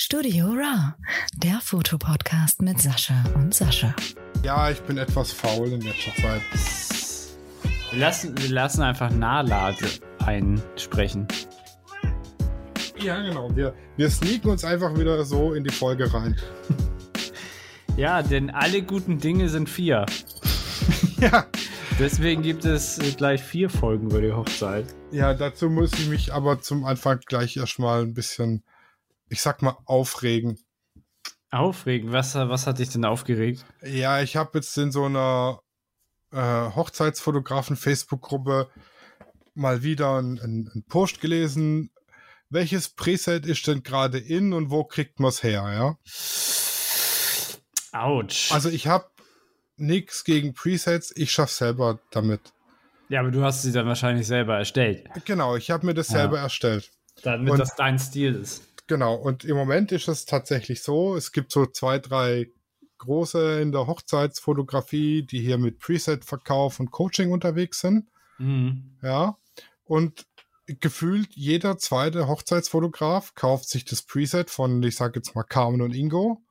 [0.00, 0.94] Studio Raw,
[1.34, 3.96] der Fotopodcast mit Sascha und Sascha.
[4.44, 6.40] Ja, ich bin etwas faul in letzter Zeit.
[7.90, 9.84] Wir lassen, wir lassen einfach Nahlade
[10.24, 11.26] einsprechen.
[12.96, 13.50] Ja, genau.
[13.56, 16.36] Wir, wir sneaken uns einfach wieder so in die Folge rein.
[17.96, 20.06] Ja, denn alle guten Dinge sind vier.
[21.20, 21.46] Ja.
[21.98, 24.86] Deswegen gibt es gleich vier Folgen über die Hochzeit.
[25.10, 28.62] Ja, dazu muss ich mich aber zum Anfang gleich erstmal ein bisschen,
[29.28, 30.58] ich sag mal, aufregen.
[31.50, 32.12] Aufregend.
[32.12, 33.64] Was, was hat dich denn aufgeregt?
[33.82, 35.60] Ja, ich habe jetzt in so einer
[36.32, 36.36] äh,
[36.74, 38.68] Hochzeitsfotografen-Facebook-Gruppe
[39.54, 40.38] mal wieder einen
[40.74, 41.90] ein Post gelesen.
[42.50, 45.96] Welches Preset ist denn gerade in und wo kriegt man es her, ja?
[47.92, 48.52] Autsch.
[48.52, 49.06] Also ich habe
[49.76, 52.40] nichts gegen Presets, ich schaff selber damit.
[53.08, 55.06] ja, aber du hast sie dann wahrscheinlich selber erstellt.
[55.24, 56.18] Genau, ich habe mir das Ja.
[56.18, 56.90] selber erstellt.
[57.22, 58.64] Damit Und- das dein Stil ist.
[58.88, 62.50] Genau, und im Moment ist es tatsächlich so, es gibt so zwei, drei
[62.98, 68.08] große in der Hochzeitsfotografie, die hier mit Preset-Verkauf und Coaching unterwegs sind.
[68.38, 68.96] Mhm.
[69.02, 69.36] Ja,
[69.84, 70.26] und
[70.66, 75.94] gefühlt jeder zweite Hochzeitsfotograf kauft sich das Preset von, ich sag jetzt mal Carmen und
[75.94, 76.42] Ingo.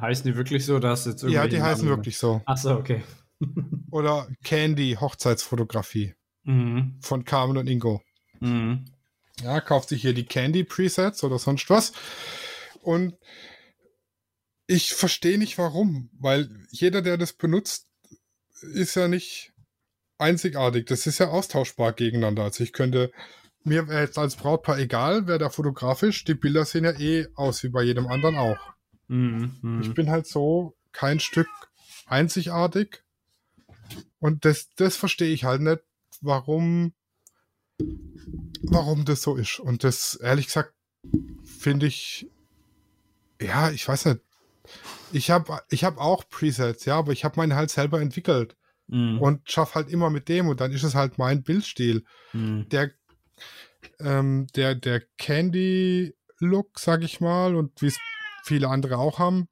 [0.00, 2.42] Heißen die wirklich so, dass jetzt Ja, die heißen Namen- wirklich so.
[2.46, 3.02] Ach so, okay.
[3.90, 6.14] Oder Candy Hochzeitsfotografie
[6.44, 6.98] Mhm.
[7.00, 8.02] von Carmen und Ingo.
[8.40, 8.84] Mhm.
[9.42, 11.92] Ja, kauft sich hier die Candy Presets oder sonst was.
[12.82, 13.16] Und
[14.66, 17.86] ich verstehe nicht warum, weil jeder, der das benutzt,
[18.62, 19.52] ist ja nicht
[20.18, 20.86] einzigartig.
[20.86, 22.44] Das ist ja austauschbar gegeneinander.
[22.44, 23.12] Also ich könnte
[23.66, 27.64] mir wäre jetzt als Brautpaar egal, wer da fotografisch, die Bilder sehen ja eh aus
[27.64, 28.58] wie bei jedem anderen auch.
[29.08, 29.80] Mhm.
[29.82, 31.48] Ich bin halt so kein Stück
[32.06, 33.02] einzigartig.
[34.20, 35.82] Und das, das verstehe ich halt nicht,
[36.20, 36.94] warum,
[38.62, 39.58] warum das so ist.
[39.60, 40.72] Und das, ehrlich gesagt,
[41.44, 42.28] finde ich,
[43.40, 44.20] ja, ich weiß nicht.
[45.12, 48.56] Ich habe ich hab auch Presets, ja, aber ich habe meine halt selber entwickelt
[48.88, 49.20] Mhm.
[49.20, 52.04] und schaffe halt immer mit dem und dann ist es halt mein Bildstil.
[52.32, 52.68] Mhm.
[52.68, 52.92] Der,
[53.98, 57.98] ähm, der, der Candy-Look, sag ich mal, und wie es
[58.44, 59.48] viele andere auch haben,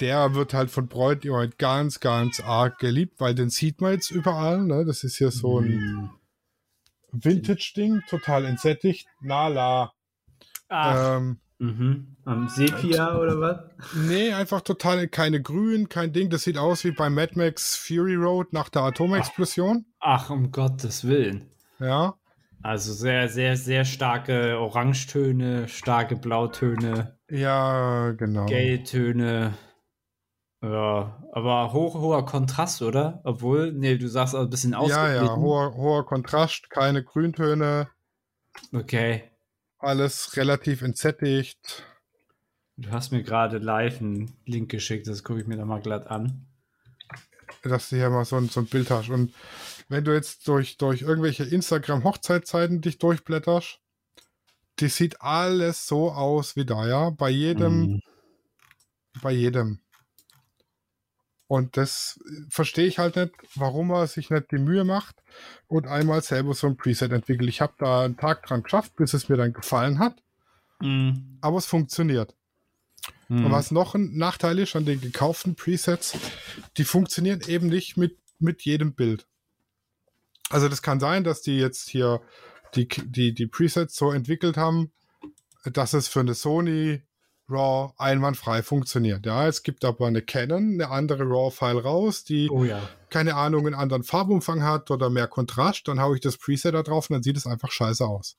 [0.00, 4.62] der wird halt von Bräutigam ganz, ganz arg geliebt, weil den sieht man jetzt überall.
[4.64, 4.84] Ne?
[4.84, 6.10] Das ist hier so ein Mhm.
[7.24, 9.06] Vintage-Ding, total entsättigt.
[9.20, 9.92] Nala.
[10.68, 12.16] Ach, Ähm, mhm.
[12.24, 13.58] Am Sepia oder was?
[13.94, 16.28] nee, einfach total keine Grün, kein Ding.
[16.30, 19.84] Das sieht aus wie bei Mad Max Fury Road nach der Atomexplosion.
[20.00, 21.48] Ach, um Gottes Willen.
[21.78, 22.14] Ja.
[22.62, 28.46] Also sehr, sehr, sehr starke Orangetöne, starke Blautöne, Ja, genau.
[28.46, 29.54] Gelbtöne.
[30.70, 33.20] Ja, aber hoch, hoher Kontrast, oder?
[33.24, 35.14] Obwohl, nee, du sagst ein bisschen Ja, ausgeglichen.
[35.26, 37.88] ja, hoher, hoher Kontrast, keine Grüntöne,
[38.72, 39.30] Okay.
[39.78, 41.84] alles relativ entsättigt.
[42.78, 46.08] Du hast mir gerade live einen Link geschickt, das gucke ich mir da mal glatt
[46.08, 46.46] an.
[47.62, 49.08] dass du hier mal so ein, so ein Bild hast.
[49.08, 49.32] Und
[49.88, 53.80] wenn du jetzt durch, durch irgendwelche Instagram-Hochzeitszeiten dich durchblätterst,
[54.78, 57.10] die sieht alles so aus wie da, ja.
[57.10, 58.00] Bei jedem, Mhm.
[59.22, 59.80] bei jedem.
[61.48, 65.16] Und das äh, verstehe ich halt nicht, warum er sich nicht die Mühe macht
[65.68, 67.48] und einmal selber so ein Preset entwickelt.
[67.48, 70.22] Ich habe da einen Tag dran geschafft, bis es mir dann gefallen hat,
[70.80, 71.38] Mhm.
[71.40, 72.34] aber es funktioniert.
[73.28, 73.46] Mhm.
[73.46, 76.16] Und was noch ein Nachteil ist an den gekauften Presets,
[76.76, 79.26] die funktionieren eben nicht mit, mit jedem Bild.
[80.50, 82.20] Also das kann sein, dass die jetzt hier
[82.74, 84.92] die, die, die Presets so entwickelt haben,
[85.64, 87.02] dass es für eine Sony
[87.48, 89.24] RAW einwandfrei funktioniert.
[89.26, 92.80] Ja, es gibt aber eine Canon, eine andere RAW-File raus, die, Oh ja.
[93.10, 96.82] keine Ahnung, einen anderen Farbumfang hat oder mehr Kontrast, dann haue ich das Preset da
[96.82, 98.36] drauf und dann sieht es einfach scheiße aus.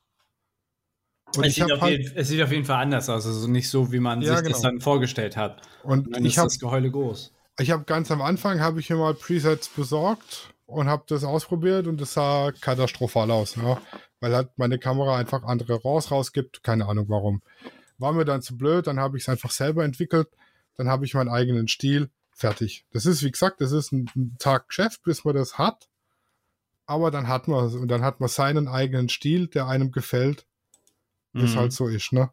[1.36, 3.92] Und Es sieht, halt, jeden, es sieht auf jeden Fall anders aus, also nicht so,
[3.92, 4.70] wie man Ja, sich das genau.
[4.72, 5.62] dann vorgestellt hat.
[5.84, 7.34] und Dann ich ist habe das Geheule groß.
[7.60, 11.88] Ich habe ganz am Anfang habe ich mir mal Presets besorgt und habe das ausprobiert
[11.88, 13.82] und es sah katastrophal aus, ja?
[14.20, 17.42] weil halt meine Kamera einfach andere RAWs rausgibt, keine Ahnung warum.
[17.98, 20.28] War mir dann zu blöd, dann habe ich es einfach selber entwickelt,
[20.76, 22.86] dann habe ich meinen eigenen Stil, fertig.
[22.92, 25.90] Das ist wie gesagt, das ist ein, ein Tag Geschäft, bis man das hat,
[26.86, 30.46] aber dann hat man es und dann hat man seinen eigenen Stil, der einem gefällt,
[31.34, 31.60] wie es Mhm.
[31.60, 32.32] halt so ist, ne?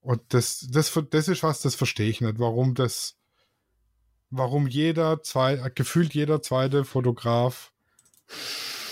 [0.00, 3.16] Und das, das, das ist was, das verstehe ich nicht, warum das,
[4.30, 7.72] warum jeder zwei, gefühlt jeder zweite Fotograf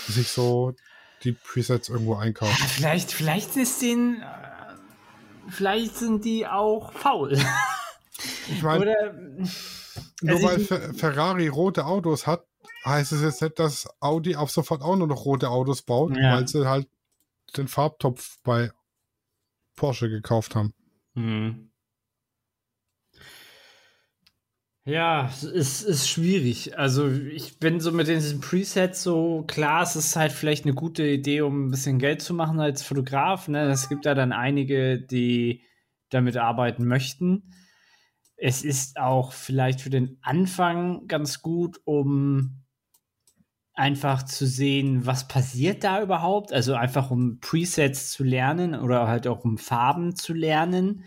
[0.07, 0.75] sich so
[1.23, 2.59] die Presets irgendwo einkauft.
[2.59, 4.56] Ja, vielleicht, vielleicht ist den, äh,
[5.49, 7.37] vielleicht sind die auch faul.
[8.49, 8.95] Ich meine,
[10.23, 12.47] nur also weil ich- Fe- Ferrari rote Autos hat,
[12.83, 16.33] heißt es jetzt nicht, dass Audi ab sofort auch nur noch rote Autos baut, Ja.
[16.35, 16.87] weil sie halt
[17.57, 18.71] den Farbtopf bei
[19.75, 20.73] Porsche gekauft haben.
[21.13, 21.69] Mhm.
[24.87, 26.79] Ja, es ist, schwierig.
[26.79, 31.05] Also ich bin so mit diesen Presets so, klar, es ist halt vielleicht eine gute
[31.05, 33.49] Idee, um ein bisschen Geld zu machen als Fotograf.
[33.49, 33.63] Ne?
[33.69, 35.61] Es gibt ja dann einige, die
[36.09, 37.53] damit arbeiten möchten.
[38.37, 42.63] Es ist auch vielleicht für den Anfang ganz gut, um
[43.73, 46.53] einfach zu sehen, was passiert da überhaupt.
[46.53, 51.03] Also einfach um Presets zu lernen oder halt auch um Farben zu lernen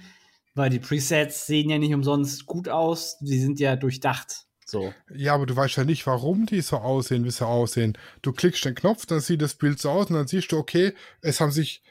[0.55, 4.47] weil die Presets sehen ja nicht umsonst gut aus, die sind ja durchdacht.
[4.65, 4.95] So.
[5.13, 7.99] Ja, aber du weißt ja nicht, warum die so aussehen, wie sie aussehen.
[8.23, 10.95] Du klickst den Knopf, dann sieht das Bild so aus und dann siehst du, okay,
[11.23, 11.83] es haben sich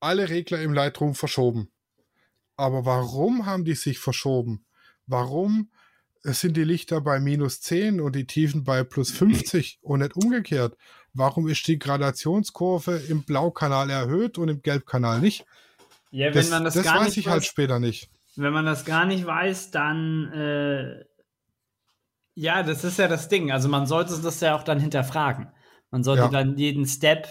[0.00, 1.70] alle Regler im Lightroom verschoben.
[2.56, 4.64] Aber warum haben die sich verschoben?
[5.06, 5.70] Warum
[6.22, 10.76] sind die Lichter bei minus 10 und die Tiefen bei plus 50 und nicht umgekehrt?
[11.14, 15.46] Warum ist die Gradationskurve im Blaukanal erhöht und im Gelbkanal nicht?
[16.10, 18.10] Ja, wenn das, man das, das gar weiß nicht ich halt später nicht.
[18.36, 21.04] Wenn man das gar nicht weiß, dann äh,
[22.38, 23.50] ja, das ist ja das Ding.
[23.50, 25.48] Also man sollte das ja auch dann hinterfragen.
[25.90, 26.28] Man sollte ja.
[26.28, 27.26] dann jeden Step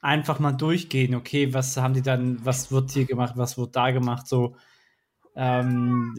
[0.00, 1.14] einfach mal durchgehen.
[1.14, 4.56] Okay, was haben die dann, was wird hier gemacht, was wird da gemacht, so.
[5.36, 6.16] Ähm,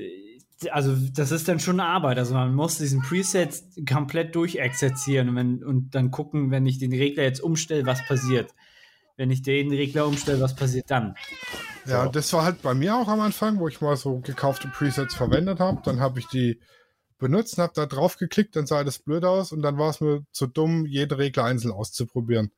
[0.69, 2.19] also das ist dann schon eine Arbeit.
[2.19, 6.93] Also man muss diesen Preset komplett durchexerzieren und, wenn, und dann gucken, wenn ich den
[6.93, 8.53] Regler jetzt umstelle, was passiert.
[9.17, 11.15] Wenn ich den Regler umstelle, was passiert dann?
[11.85, 12.11] Ja, so.
[12.11, 15.59] das war halt bei mir auch am Anfang, wo ich mal so gekaufte Presets verwendet
[15.59, 15.81] habe.
[15.83, 16.59] Dann habe ich die
[17.17, 20.25] benutzt, habe da drauf geklickt, dann sah das blöd aus und dann war es mir
[20.31, 22.51] zu dumm, jeden Regler einzeln auszuprobieren.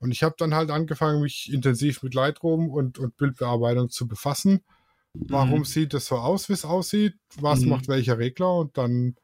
[0.00, 4.60] Und ich habe dann halt angefangen, mich intensiv mit Lightroom und, und Bildbearbeitung zu befassen.
[5.14, 5.64] Warum mhm.
[5.64, 7.14] sieht es so aus, wie es aussieht?
[7.40, 7.70] Was mhm.
[7.70, 8.54] macht welcher Regler?
[8.54, 9.16] Und dann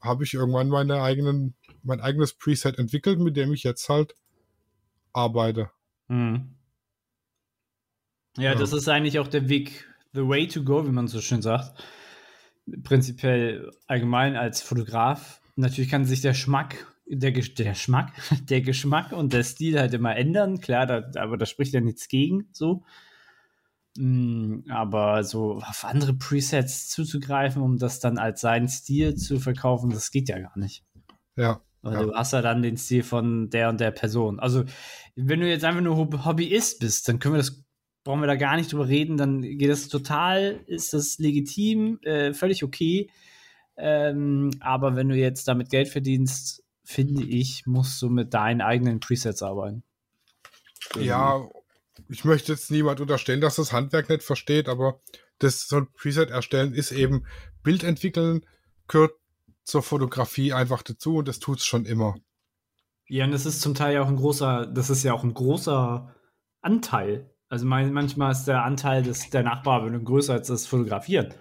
[0.00, 4.14] habe ich irgendwann meine eigenen, mein eigenes Preset entwickelt, mit dem ich jetzt halt
[5.12, 5.70] arbeite.
[6.08, 6.55] Mhm.
[8.36, 11.42] Ja, das ist eigentlich auch der Weg, the way to go, wie man so schön
[11.42, 11.82] sagt.
[12.82, 15.40] Prinzipiell allgemein als Fotograf.
[15.56, 18.12] Natürlich kann sich der Schmack, der, der Schmack,
[18.48, 20.60] der Geschmack und der Stil halt immer ändern.
[20.60, 22.84] Klar, da, aber da spricht ja nichts gegen, so.
[23.96, 29.90] Mm, aber so auf andere Presets zuzugreifen, um das dann als seinen Stil zu verkaufen,
[29.90, 30.84] das geht ja gar nicht.
[31.36, 31.62] Ja.
[31.82, 32.02] Ja.
[32.02, 34.40] du hast ja dann den Stil von der und der Person.
[34.40, 34.64] Also,
[35.14, 37.65] wenn du jetzt einfach nur Hobbyist bist, dann können wir das
[38.06, 42.32] brauchen wir da gar nicht drüber reden, dann geht das total, ist das legitim, äh,
[42.32, 43.10] völlig okay.
[43.76, 49.00] Ähm, aber wenn du jetzt damit Geld verdienst, finde ich, musst du mit deinen eigenen
[49.00, 49.82] Presets arbeiten.
[51.00, 51.48] Ja,
[52.08, 55.00] ich möchte jetzt niemand unterstellen, dass das Handwerk nicht versteht, aber
[55.40, 57.26] das so ein Preset erstellen ist eben
[57.64, 58.46] Bild entwickeln,
[58.86, 59.14] gehört
[59.64, 62.14] zur Fotografie einfach dazu und das tut es schon immer.
[63.08, 65.34] Ja, und das ist zum Teil ja auch ein großer, das ist ja auch ein
[65.34, 66.14] großer
[66.60, 71.32] Anteil also manchmal ist der Anteil des, der Nachbearbeitung größer als das Fotografieren.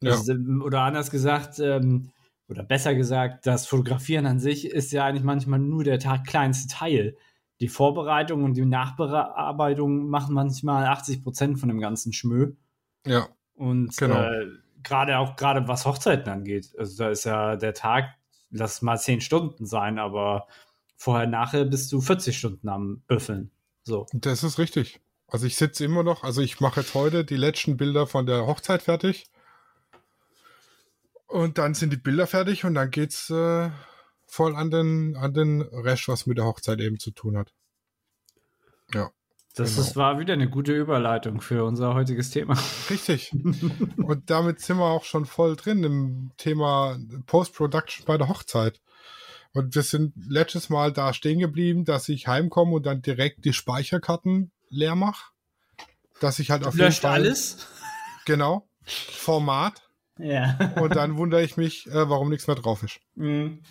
[0.00, 0.12] Ja.
[0.12, 2.10] Also, oder anders gesagt, ähm,
[2.48, 7.16] oder besser gesagt, das Fotografieren an sich ist ja eigentlich manchmal nur der kleinste Teil.
[7.60, 12.52] Die Vorbereitung und die Nachbearbeitung machen manchmal 80 Prozent von dem ganzen Schmö.
[13.06, 13.28] Ja.
[13.54, 14.20] Und genau.
[14.22, 14.46] äh,
[14.82, 16.74] gerade auch gerade was Hochzeiten angeht.
[16.76, 18.16] Also da ist ja der Tag,
[18.50, 20.46] lass mal 10 Stunden sein, aber
[20.96, 23.50] vorher, nachher bist du 40 Stunden am Büffeln.
[23.84, 24.06] So.
[24.12, 25.00] Das ist richtig.
[25.28, 28.46] Also ich sitze immer noch, also ich mache jetzt heute die letzten Bilder von der
[28.46, 29.26] Hochzeit fertig.
[31.26, 33.70] Und dann sind die Bilder fertig und dann geht's äh,
[34.26, 37.52] voll an den, an den Rest, was mit der Hochzeit eben zu tun hat.
[38.92, 39.10] Ja.
[39.56, 39.86] Das genau.
[39.86, 42.58] ist, war wieder eine gute Überleitung für unser heutiges Thema.
[42.90, 43.32] Richtig.
[43.96, 48.80] und damit sind wir auch schon voll drin im Thema Post-Production bei der Hochzeit.
[49.52, 53.52] Und wir sind letztes Mal da stehen geblieben, dass ich heimkomme und dann direkt die
[53.52, 55.24] Speicherkarten leer mache,
[56.20, 57.66] dass ich halt auf Löscht jeden Fall alles.
[58.24, 58.68] Genau.
[58.84, 59.82] Format.
[60.18, 60.74] Ja.
[60.80, 63.00] Und dann wundere ich mich, äh, warum nichts mehr drauf ist.
[63.14, 63.62] Mhm.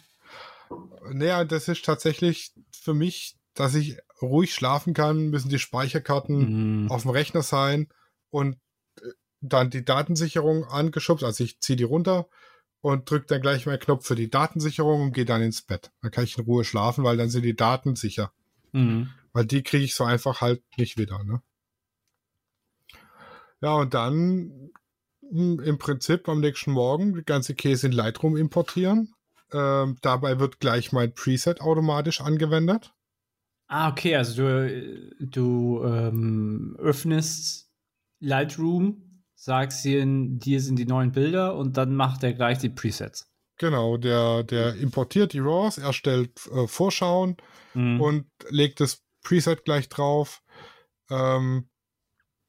[1.11, 6.91] Naja, das ist tatsächlich für mich, dass ich ruhig schlafen kann, müssen die Speicherkarten mhm.
[6.91, 7.87] auf dem Rechner sein
[8.29, 8.57] und
[9.01, 9.09] äh,
[9.41, 11.23] dann die Datensicherung angeschubst.
[11.23, 12.27] Also ich ziehe die runter
[12.81, 15.91] und drücke dann gleich meinen Knopf für die Datensicherung und gehe dann ins Bett.
[16.01, 18.31] Dann kann ich in Ruhe schlafen, weil dann sind die Daten sicher.
[18.71, 19.09] Mhm.
[19.33, 21.41] Weil die kriege ich so einfach halt nicht wieder, ne?
[23.61, 24.71] Ja, und dann
[25.21, 29.13] hm, im Prinzip am nächsten Morgen die ganze Käse in Lightroom importieren.
[29.51, 32.93] Ähm, dabei wird gleich mein Preset automatisch angewendet.
[33.67, 37.71] Ah, okay, also du, du ähm, öffnest
[38.19, 43.31] Lightroom, sagst hier, dir sind die neuen Bilder und dann macht er gleich die Presets.
[43.57, 47.37] Genau, der, der importiert die RAWs, erstellt äh, Vorschauen
[47.73, 48.01] mhm.
[48.01, 50.43] und legt das Preset gleich drauf.
[51.09, 51.69] Ähm,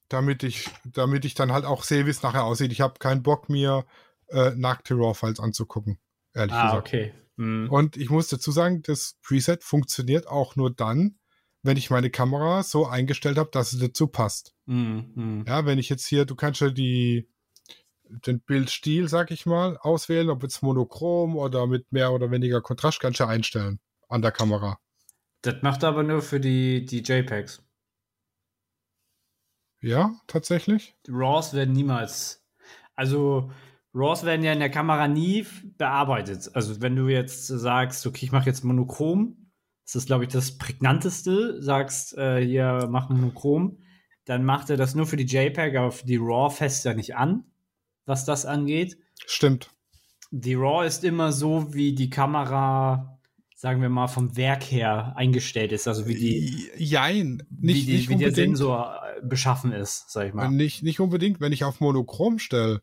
[0.09, 2.73] damit ich, damit ich dann halt auch sehe, wie es nachher aussieht.
[2.73, 3.85] Ich habe keinen Bock, mir
[4.28, 5.99] äh, nackte RAW-Files anzugucken,
[6.35, 6.88] ehrlich Ah, gesagt.
[6.88, 7.14] okay.
[7.37, 7.69] Mhm.
[7.71, 11.19] Und ich muss dazu sagen, das Preset funktioniert auch nur dann,
[11.62, 14.54] wenn ich meine Kamera so eingestellt habe, dass es dazu passt.
[14.66, 15.12] Mhm.
[15.14, 15.45] Mhm.
[15.49, 17.28] Ja, wenn ich jetzt hier, du kannst ja die,
[18.04, 23.00] den Bildstil, sag ich mal, auswählen, ob jetzt monochrom oder mit mehr oder weniger Kontrast,
[23.00, 24.78] kannst du einstellen an der Kamera.
[25.44, 27.62] Das macht aber nur für die, die JPEGs.
[29.82, 30.94] Ja, tatsächlich.
[31.06, 32.42] Die RAWs werden niemals.
[32.94, 33.52] Also,
[33.92, 35.46] RAWs werden ja in der Kamera nie
[35.76, 36.50] bearbeitet.
[36.54, 39.50] Also, wenn du jetzt sagst, okay, ich mache jetzt monochrom,
[39.84, 43.82] das ist, glaube ich, das prägnanteste, sagst, äh, hier, mach monochrom,
[44.24, 47.16] dann macht er das nur für die JPEG, aber für die RAW fest er nicht
[47.16, 47.44] an,
[48.06, 48.96] was das angeht.
[49.26, 49.70] Stimmt.
[50.30, 53.13] Die RAW ist immer so, wie die Kamera,
[53.64, 55.88] sagen wir mal, vom Werk her eingestellt ist.
[55.88, 56.68] Also, wie die.
[56.76, 57.42] Jein.
[57.49, 58.30] Nicht, wie, die, nicht wie der.
[58.30, 60.50] Sensor äh, beschaffen ist, sag ich mal.
[60.50, 62.83] Nicht, nicht unbedingt, wenn ich auf Monochrom stelle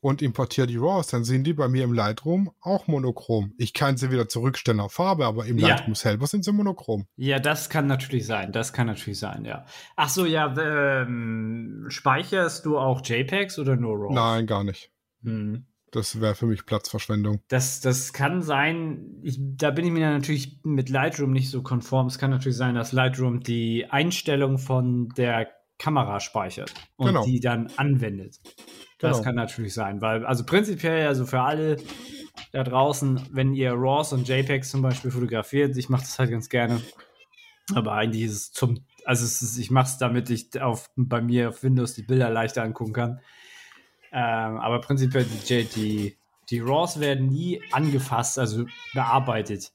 [0.00, 3.52] und importiere die RAWs, dann sind die bei mir im Lightroom auch monochrom.
[3.58, 5.68] Ich kann sie wieder zurückstellen auf Farbe, aber im Ja.
[5.68, 7.06] Lightroom selber sind sie monochrom.
[7.16, 8.50] Ja, das kann natürlich sein.
[8.50, 9.66] Das kann natürlich sein, ja.
[9.94, 14.14] Ach so, ja, ähm, speicherst du auch JPEGs oder nur RAW?
[14.14, 14.90] Nein, gar nicht.
[15.22, 15.66] Hm.
[15.92, 17.40] Das wäre für mich Platzverschwendung.
[17.48, 22.06] Das, das kann sein, ich, da bin ich mir natürlich mit Lightroom nicht so konform.
[22.08, 27.24] Es kann natürlich sein, dass Lightroom die Einstellung von der Kamera speichert und Genau.
[27.24, 28.38] die dann anwendet.
[28.98, 29.24] Das Genau.
[29.24, 31.76] kann natürlich sein, weil, also prinzipiell, also für alle
[32.52, 36.48] da draußen, wenn ihr RAWs und JPEGs zum Beispiel fotografiert, ich mache das halt ganz
[36.48, 36.80] gerne.
[37.74, 41.20] Aber eigentlich ist es zum, also es ist, ich mache es, damit ich auf, bei
[41.20, 43.20] mir auf Windows die Bilder leichter angucken kann.
[44.12, 46.16] Ähm, aber prinzipiell die, die,
[46.50, 49.72] die RAWs werden nie angefasst, also bearbeitet.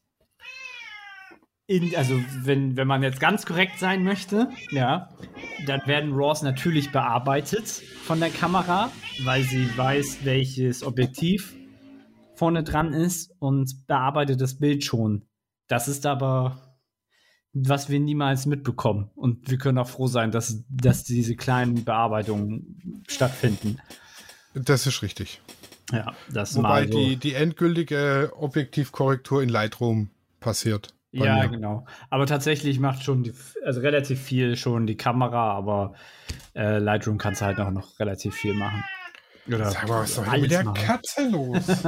[1.66, 5.10] In, also wenn, wenn man jetzt ganz korrekt sein möchte, ja,
[5.66, 8.92] dann werden RAWs natürlich bearbeitet von der Kamera,
[9.24, 11.56] weil sie weiß, welches Objektiv
[12.36, 15.25] vorne dran ist und bearbeitet das Bild schon.
[15.68, 16.78] Das ist aber,
[17.54, 19.10] was wir niemals mitbekommen.
[19.16, 23.80] Und wir können auch froh sein, dass, dass diese kleinen Bearbeitungen stattfinden.
[24.54, 25.42] Das ist richtig.
[25.92, 26.98] Ja, das Wobei mal so.
[26.98, 30.94] die, die endgültige Objektivkorrektur in Lightroom passiert.
[31.12, 31.50] Ja, mir.
[31.50, 31.86] genau.
[32.10, 33.34] Aber tatsächlich macht schon die,
[33.64, 35.94] also relativ viel schon die Kamera, aber
[36.56, 38.84] äh, Lightroom kannst du halt auch noch relativ viel machen.
[39.48, 40.86] Oder Sag mal, was ist alles mit der machen.
[40.86, 41.64] Katze los?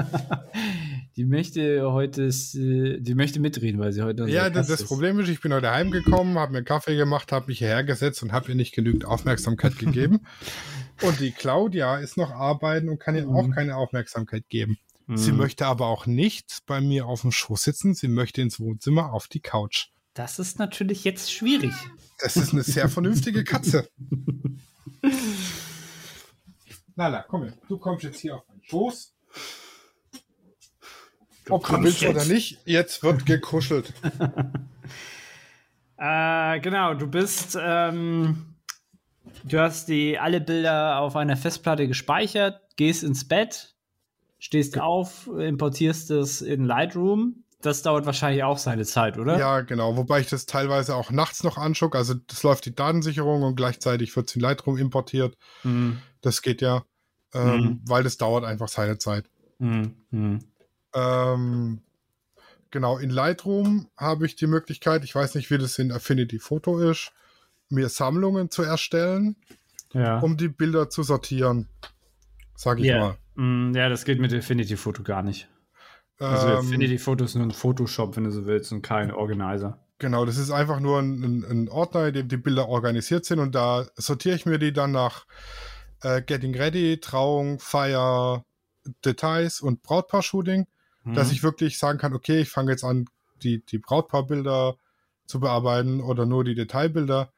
[1.16, 4.84] Die möchte heute, äh, die möchte mitreden, weil sie heute ja, das, das.
[4.84, 8.34] Problem ist, ich bin heute heimgekommen, habe mir Kaffee gemacht, habe mich hierher gesetzt und
[8.34, 10.20] habe ihr nicht genügend Aufmerksamkeit gegeben.
[11.02, 13.52] Und die Claudia ist noch arbeiten und kann ihr auch Mhm.
[13.52, 14.78] keine Aufmerksamkeit geben.
[15.14, 15.38] Sie Hm.
[15.38, 17.94] möchte aber auch nicht bei mir auf dem Schoß sitzen.
[17.94, 19.88] Sie möchte ins Wohnzimmer auf die Couch.
[20.16, 21.74] Das ist natürlich jetzt schwierig.
[22.20, 23.88] Das ist eine sehr vernünftige Katze.
[26.96, 27.54] Nala, komm her.
[27.68, 29.14] Du kommst jetzt hier auf meinen Schoß.
[31.50, 32.30] Ob du kommst willst oder jetzt.
[32.32, 33.94] nicht, jetzt wird gekuschelt.
[35.98, 38.55] Äh, genau, du bist, ähm,
[39.44, 43.76] du hast die alle Bilder auf einer Festplatte gespeichert, gehst ins Bett,
[44.40, 47.44] stehst auf, importierst es in Lightroom.
[47.62, 49.40] Das dauert wahrscheinlich auch seine Zeit, oder?
[49.40, 49.98] Ja, genau.
[49.98, 51.94] Wobei ich das teilweise auch nachts noch anschaue.
[51.94, 55.36] Also das läuft die Datensicherung und gleichzeitig wird es in Lightroom importiert.
[55.64, 56.84] Hm, Das geht ja,
[57.34, 57.82] ähm, Mhm.
[57.86, 59.26] weil das dauert einfach seine Zeit.
[59.60, 60.40] hm, hm.
[60.94, 61.82] Ähm,
[62.72, 66.80] genau, in Lightroom habe ich die Möglichkeit, ich weiß nicht, wie das in Affinity Photo
[66.80, 67.12] ist,
[67.70, 69.36] mir Sammlungen zu erstellen,
[69.94, 70.20] Ja.
[70.20, 71.68] um die Bilder zu sortieren.
[72.56, 73.00] Sag ich Ja.
[73.00, 73.18] mal.
[73.36, 75.50] Hm, ja, das geht mit Affinity Photo gar nicht.
[76.20, 79.80] Also Ähm, Affinity Photo ist nur ein Photoshop, wenn du so willst, und kein Organizer.
[80.00, 83.40] Genau, das ist einfach nur ein, ein, ein Ordner, in dem die Bilder organisiert sind
[83.40, 85.26] und da sortiere ich mir die dann nach
[86.02, 88.44] äh, Getting Ready, Trauung, Feier,
[89.04, 90.68] Details und Brautpaar-Shooting,
[91.14, 91.34] dass Mhm.
[91.34, 93.06] ich wirklich sagen kann, okay, ich fange jetzt an,
[93.44, 94.76] die, die Brautpaarbilder
[95.28, 97.32] zu bearbeiten oder nur die Detailbilder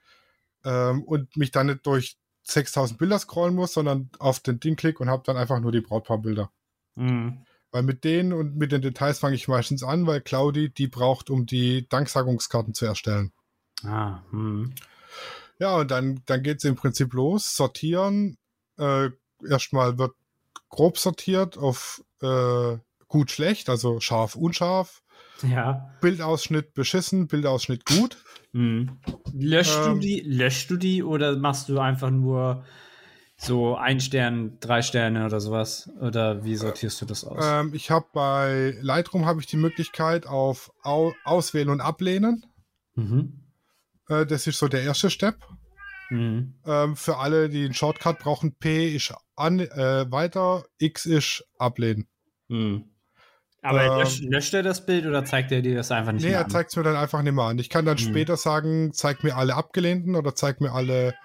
[0.63, 4.99] ähm, und mich dann nicht durch 6000 Bilder scrollen muss, sondern auf den Ding klick
[4.99, 6.51] und habe dann einfach nur die Brautpaarbilder.
[6.95, 7.43] Hm.
[7.71, 11.29] Weil mit denen und mit den Details fange ich meistens an, weil Claudi die braucht,
[11.29, 13.33] um die Danksagungskarten zu erstellen.
[13.83, 14.73] Ah, hm.
[15.59, 17.55] Ja, und dann, dann geht es im Prinzip los.
[17.55, 18.37] Sortieren.
[18.77, 19.09] Äh,
[19.47, 20.13] erstmal wird
[20.69, 25.01] grob sortiert auf äh, gut, schlecht, also scharf, unscharf.
[25.43, 25.93] Ja.
[26.01, 28.17] Bildausschnitt beschissen, Bildausschnitt gut.
[28.57, 28.97] Hm.
[29.33, 29.99] Löschst du Ähm.
[29.99, 32.65] die, löschst du die oder machst du einfach nur
[33.37, 35.91] so ein Stern, drei Sterne oder sowas?
[36.01, 37.45] Oder wie sortierst du das aus?
[37.47, 42.47] Ähm, ich habe bei Lightroom habe ich die Möglichkeit auf Au Auswählen und Ablehnen.
[42.95, 43.43] Mhm.
[44.09, 45.37] Äh, das ist so der erste Step.
[46.09, 46.55] Mhm.
[46.65, 52.07] Ähm, für alle, die einen Shortcut brauchen, P ist an, äh, weiter, X ist ablehnen.
[52.47, 52.85] Mhm.
[53.61, 56.29] Aber ähm, löscht, löscht, er das Bild oder zeigt er dir das einfach nicht nee,
[56.29, 56.45] mehr an?
[56.45, 57.59] Nee, er zeigt es mir dann einfach nicht mehr an.
[57.59, 58.01] Ich kann dann mhm.
[58.01, 61.15] später sagen, zeig mir alle abgelehnten oder zeig mir alle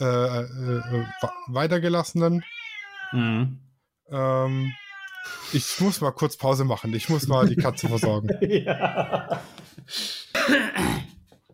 [0.00, 1.04] äh, äh, äh
[1.48, 2.44] weitergelassenen.
[3.12, 3.58] Mhm.
[4.10, 4.72] Ähm,
[5.52, 6.92] ich muss mal kurz Pause machen.
[6.94, 8.30] Ich muss mal die Katze versorgen.
[8.40, 9.42] ja.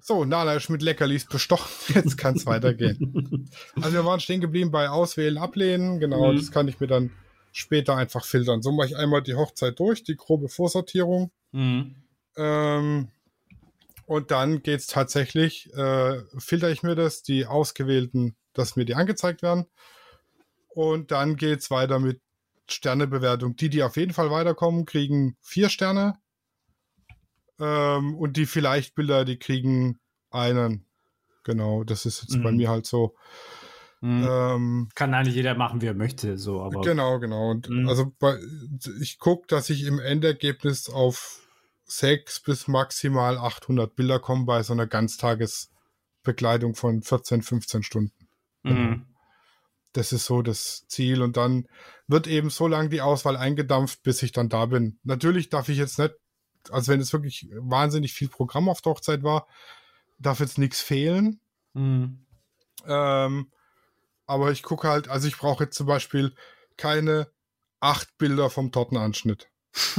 [0.00, 1.70] So, Nala ist mit Leckerlis bestochen.
[1.94, 3.48] Jetzt kann es weitergehen.
[3.76, 5.98] Also wir waren stehen geblieben bei Auswählen, Ablehnen.
[5.98, 6.36] Genau, mhm.
[6.36, 7.10] das kann ich mir dann
[7.54, 8.62] später einfach filtern.
[8.62, 11.30] So mache ich einmal die Hochzeit durch, die grobe Vorsortierung.
[11.52, 11.94] Mhm.
[12.36, 13.08] Ähm,
[14.06, 18.96] und dann geht es tatsächlich, äh, filter ich mir das, die ausgewählten, dass mir die
[18.96, 19.66] angezeigt werden.
[20.68, 22.20] Und dann geht es weiter mit
[22.68, 23.54] Sternebewertung.
[23.54, 26.18] Die, die auf jeden Fall weiterkommen, kriegen vier Sterne.
[27.60, 30.86] Ähm, und die vielleicht Bilder, die kriegen einen.
[31.44, 32.42] Genau, das ist jetzt mhm.
[32.42, 33.14] bei mir halt so.
[34.04, 34.28] Mhm.
[34.28, 36.82] Ähm, Kann eigentlich jeder machen, wie er möchte, so, aber.
[36.82, 37.50] Genau, genau.
[37.50, 37.88] Und mhm.
[37.88, 38.38] also bei,
[39.00, 41.40] ich gucke, dass ich im Endergebnis auf
[41.86, 48.28] sechs bis maximal 800 Bilder komme bei so einer Ganztagesbekleidung von 14, 15 Stunden.
[48.62, 49.06] Mhm.
[49.94, 51.22] Das ist so das Ziel.
[51.22, 51.66] Und dann
[52.06, 54.98] wird eben so lange die Auswahl eingedampft, bis ich dann da bin.
[55.04, 56.14] Natürlich darf ich jetzt nicht
[56.70, 59.46] also wenn es wirklich wahnsinnig viel Programm auf der Hochzeit war,
[60.18, 61.40] darf jetzt nichts fehlen.
[61.74, 62.24] Mhm.
[62.86, 63.50] Ähm,
[64.26, 66.34] aber ich gucke halt, also ich brauche jetzt zum Beispiel
[66.76, 67.28] keine
[67.80, 69.48] acht Bilder vom Tortenanschnitt.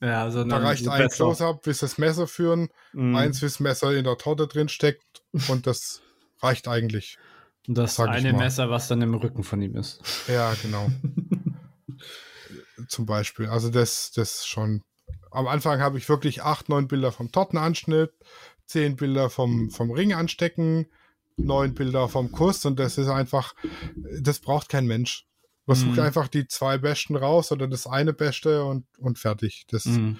[0.00, 3.16] ja, also da reicht ein Close-up, bis das Messer führen, mm.
[3.16, 6.02] eins, bis das Messer in der Torte drin steckt und das
[6.40, 7.18] reicht eigentlich.
[7.66, 10.00] Und das eine Messer, was dann im Rücken von ihm ist.
[10.28, 10.88] Ja, genau.
[12.88, 13.46] zum Beispiel.
[13.46, 14.82] Also das, das schon
[15.30, 18.12] am Anfang habe ich wirklich acht, neun Bilder vom Tortenanschnitt,
[18.66, 20.86] zehn Bilder vom, vom Ring anstecken,
[21.36, 23.54] neun Bilder vom Kuss und das ist einfach,
[24.20, 25.26] das braucht kein Mensch.
[25.66, 26.00] Man sucht mhm.
[26.00, 29.64] einfach die zwei Besten raus oder das eine Beste und, und fertig.
[29.70, 30.18] Das, mhm.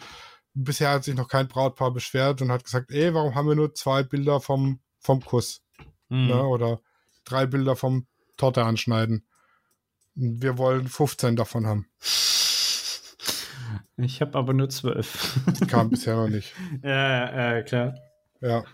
[0.55, 3.75] Bisher hat sich noch kein Brautpaar beschwert und hat gesagt, ey, warum haben wir nur
[3.75, 5.63] zwei Bilder vom, vom Kuss?
[6.09, 6.29] Mhm.
[6.29, 6.43] Ne?
[6.43, 6.81] Oder
[7.25, 9.27] drei Bilder vom Torte anschneiden.
[10.15, 11.89] Wir wollen 15 davon haben.
[13.97, 15.41] Ich habe aber nur zwölf.
[15.69, 16.55] Kam bisher noch nicht.
[16.83, 17.95] Ja, äh, klar.
[18.41, 18.65] Ja.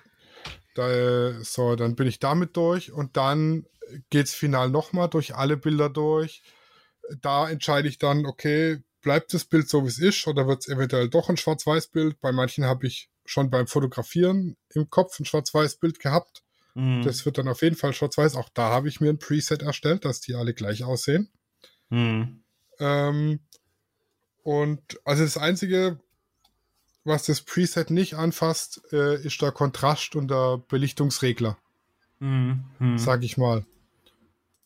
[0.80, 3.66] Da, so, dann bin ich damit durch und dann
[4.08, 6.42] geht es final nochmal durch alle Bilder durch.
[7.20, 10.68] Da entscheide ich dann, okay, bleibt das Bild so, wie es ist oder wird es
[10.68, 12.20] eventuell doch ein Schwarz-Weiß-Bild?
[12.20, 16.42] Bei manchen habe ich schon beim Fotografieren im Kopf ein Schwarz-Weiß-Bild gehabt.
[16.74, 17.02] Mhm.
[17.02, 18.36] Das wird dann auf jeden Fall schwarz-weiß.
[18.36, 21.30] Auch da habe ich mir ein Preset erstellt, dass die alle gleich aussehen.
[21.88, 22.42] Mhm.
[22.78, 23.40] Ähm,
[24.42, 26.00] und also das Einzige,
[27.04, 31.56] was das Preset nicht anfasst, äh, ist der Kontrast und der Belichtungsregler.
[32.18, 32.98] Mhm.
[32.98, 33.64] Sag ich mal.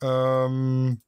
[0.03, 1.01] Ähm,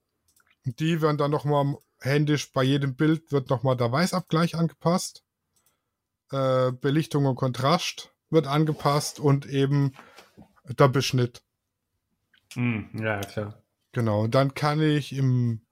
[0.64, 5.24] die werden dann nochmal händisch bei jedem Bild wird nochmal der Weißabgleich angepasst.
[6.30, 9.92] Äh, Belichtung und Kontrast wird angepasst und eben
[10.64, 11.42] der Beschnitt.
[12.54, 12.90] Mhm.
[12.94, 13.62] Ja, klar.
[13.92, 14.26] Genau.
[14.26, 15.62] Dann kann ich im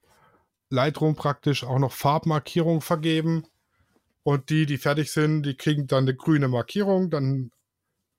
[0.70, 3.46] Lightroom praktisch auch noch Farbmarkierungen vergeben.
[4.24, 7.10] Und die, die fertig sind, die kriegen dann eine grüne Markierung.
[7.10, 7.52] Dann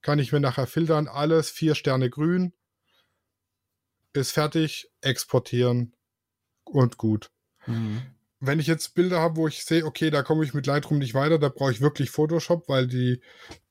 [0.01, 2.53] kann ich mir nachher filtern, alles vier Sterne grün.
[4.13, 5.93] Ist fertig, exportieren
[6.63, 7.31] und gut.
[7.65, 8.03] Mhm.
[8.39, 11.15] Wenn ich jetzt Bilder habe, wo ich sehe, okay, da komme ich mit Lightroom nicht
[11.15, 13.19] weiter, da brauche ich wirklich Photoshop, weil die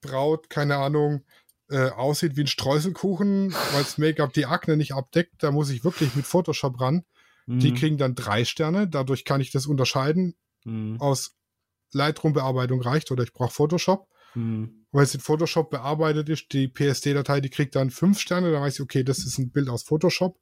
[0.01, 1.25] Braut, keine Ahnung,
[1.71, 5.85] äh, aussieht wie ein Streuselkuchen, weil das Make-up die Akne nicht abdeckt, da muss ich
[5.85, 7.05] wirklich mit Photoshop ran.
[7.47, 7.61] Mhm.
[7.61, 8.89] Die kriegen dann drei Sterne.
[8.89, 10.35] Dadurch kann ich das unterscheiden.
[10.65, 11.01] Mhm.
[11.01, 11.37] Aus
[11.95, 14.09] Lightroom-Bearbeitung reicht oder ich brauche Photoshop.
[14.35, 14.87] Mhm.
[14.93, 18.53] Weil es in Photoshop bearbeitet ist, die PSD-Datei, die kriegt dann fünf Sterne.
[18.53, 20.39] Da weiß ich, okay, das ist ein Bild aus Photoshop.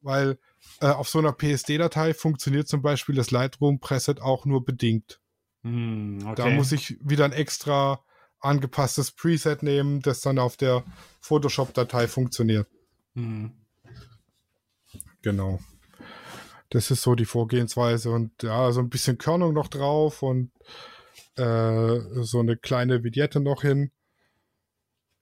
[0.00, 0.38] Weil
[0.80, 5.20] äh, auf so einer PSD-Datei funktioniert zum Beispiel das Lightroom-Preset auch nur bedingt.
[5.62, 6.34] Mhm, okay.
[6.36, 8.00] Da muss ich wieder ein extra
[8.40, 10.84] angepasstes Preset nehmen, das dann auf der
[11.20, 12.68] Photoshop-Datei funktioniert.
[13.14, 13.52] Mhm.
[15.22, 15.58] Genau.
[16.70, 20.50] Das ist so die Vorgehensweise und ja, so ein bisschen Körnung noch drauf und
[21.36, 23.90] äh, so eine kleine Vignette noch hin.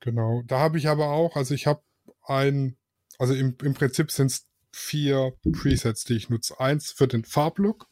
[0.01, 0.43] Genau.
[0.47, 1.83] Da habe ich aber auch, also ich habe
[2.25, 2.77] ein,
[3.19, 6.61] also im, im Prinzip sind es vier Presets, die ich nutze.
[6.61, 7.87] Eins für den Farblook.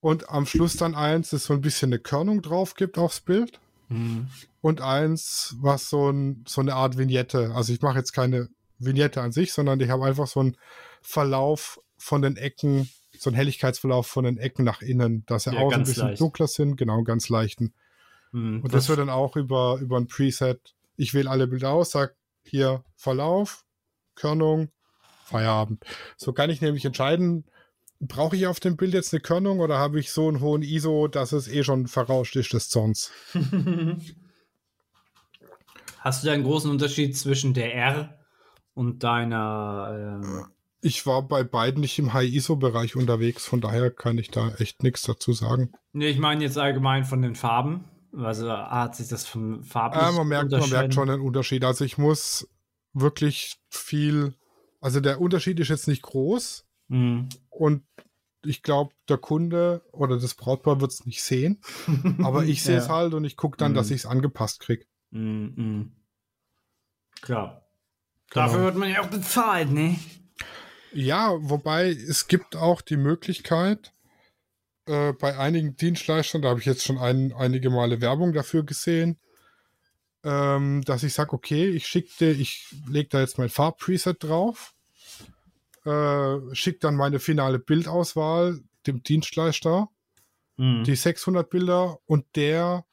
[0.00, 3.60] Und am Schluss dann eins, das so ein bisschen eine Körnung drauf gibt aufs Bild.
[3.88, 4.28] Mhm.
[4.60, 7.52] Und eins, was so, ein, so eine Art Vignette.
[7.54, 10.56] Also ich mache jetzt keine Vignette an sich, sondern ich habe einfach so einen
[11.00, 15.60] Verlauf von den Ecken, so ein Helligkeitsverlauf von den Ecken nach innen, dass er ja,
[15.60, 16.20] außen ein bisschen leicht.
[16.20, 17.74] dunkler sind, genau, ganz leichten.
[18.32, 20.74] Mhm, und das, das wird dann auch über, über ein Preset.
[20.96, 23.64] Ich wähle alle Bilder aus, sag, hier Verlauf,
[24.16, 24.72] Körnung,
[25.24, 25.84] Feierabend.
[26.16, 27.44] So kann ich nämlich entscheiden,
[28.00, 31.06] brauche ich auf dem Bild jetzt eine Körnung oder habe ich so einen hohen ISO,
[31.06, 33.12] dass es eh schon verrauscht ist des Zorns?
[36.00, 38.18] Hast du da einen großen Unterschied zwischen der R
[38.74, 40.20] und deiner?
[40.20, 40.46] Ähm
[40.82, 45.02] ich war bei beiden nicht im High-ISO-Bereich unterwegs, von daher kann ich da echt nichts
[45.02, 45.72] dazu sagen.
[45.92, 47.84] Nee, ich meine jetzt allgemein von den Farben.
[48.14, 49.98] Also hat sich das von Farben.
[49.98, 51.64] Ja, man, merkt, man merkt schon einen Unterschied.
[51.64, 52.48] Also ich muss
[52.92, 54.34] wirklich viel.
[54.80, 56.66] Also der Unterschied ist jetzt nicht groß.
[56.88, 57.28] Mhm.
[57.48, 57.84] Und
[58.44, 61.62] ich glaube, der Kunde oder das Brautpaar wird es nicht sehen.
[62.22, 62.94] aber ich sehe es ja.
[62.94, 63.76] halt und ich gucke dann, mhm.
[63.76, 64.84] dass ich es angepasst kriege.
[65.10, 65.92] Mhm.
[67.22, 67.68] Klar.
[68.30, 68.46] Genau.
[68.46, 69.96] Dafür wird man ja auch bezahlt, ne?
[70.92, 73.92] Ja, wobei es gibt auch die Möglichkeit,
[74.86, 79.18] äh, bei einigen Dienstleistern, da habe ich jetzt schon ein, einige Male Werbung dafür gesehen,
[80.24, 84.74] ähm, dass ich sage, okay, ich schicke, ich lege da jetzt mein Farbpreset drauf,
[85.84, 89.88] äh, schicke dann meine finale Bildauswahl dem Dienstleister,
[90.56, 90.84] mhm.
[90.84, 92.84] die 600 Bilder und der,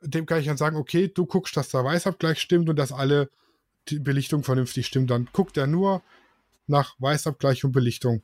[0.00, 3.30] dem kann ich dann sagen, okay, du guckst, dass der Weißabgleich stimmt und dass alle
[3.88, 5.10] die Belichtung vernünftig stimmt.
[5.10, 6.02] Dann guckt er nur,
[6.66, 8.22] nach Weißabgleich und Belichtung.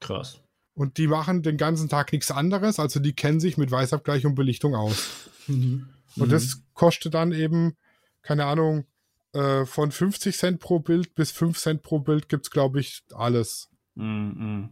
[0.00, 0.40] Krass.
[0.74, 4.34] Und die machen den ganzen Tag nichts anderes, also die kennen sich mit Weißabgleich und
[4.34, 5.08] Belichtung aus.
[5.48, 5.88] Mhm.
[6.16, 7.76] Und das kostet dann eben,
[8.22, 8.84] keine Ahnung,
[9.32, 13.04] äh, von 50 Cent pro Bild bis 5 Cent pro Bild gibt es, glaube ich,
[13.14, 13.68] alles.
[13.94, 14.70] Mhm.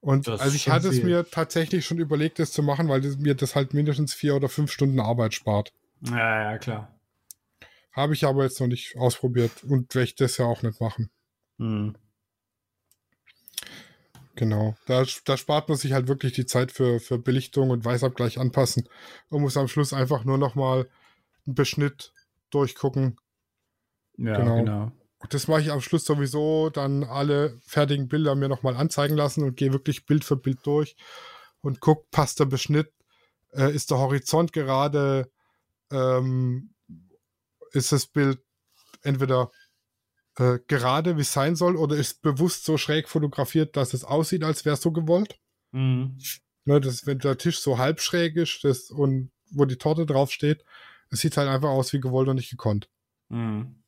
[0.00, 0.98] Und das also ich hatte viel.
[0.98, 4.36] es mir tatsächlich schon überlegt, das zu machen, weil das, mir das halt mindestens vier
[4.36, 5.72] oder fünf Stunden Arbeit spart.
[6.00, 6.94] Ja, ja, klar.
[7.92, 11.10] Habe ich aber jetzt noch nicht ausprobiert und werde ich das ja auch nicht machen.
[11.58, 11.96] Mhm.
[14.34, 14.76] Genau.
[14.86, 18.88] Da, da spart man sich halt wirklich die Zeit für, für Belichtung und Weißabgleich anpassen
[19.30, 20.88] und muss am Schluss einfach nur nochmal
[21.44, 22.12] einen Beschnitt
[22.50, 23.18] durchgucken.
[24.16, 24.56] Ja, genau.
[24.56, 24.92] genau.
[25.30, 29.56] Das mache ich am Schluss sowieso, dann alle fertigen Bilder mir nochmal anzeigen lassen und
[29.56, 30.94] gehe wirklich Bild für Bild durch
[31.60, 32.92] und guck, passt der Beschnitt,
[33.52, 35.28] äh, ist der Horizont gerade,
[35.90, 36.74] ähm,
[37.72, 38.40] ist das Bild
[39.02, 39.50] entweder
[40.38, 44.44] äh, gerade, wie es sein soll, oder ist bewusst so schräg fotografiert, dass es aussieht,
[44.44, 45.38] als wäre es so gewollt.
[45.72, 46.18] Mhm.
[46.64, 50.64] Ne, das, wenn der Tisch so halb schräg ist das, und wo die Torte draufsteht,
[51.10, 52.88] es sieht halt einfach aus wie gewollt und nicht gekonnt.
[53.30, 53.82] Mhm.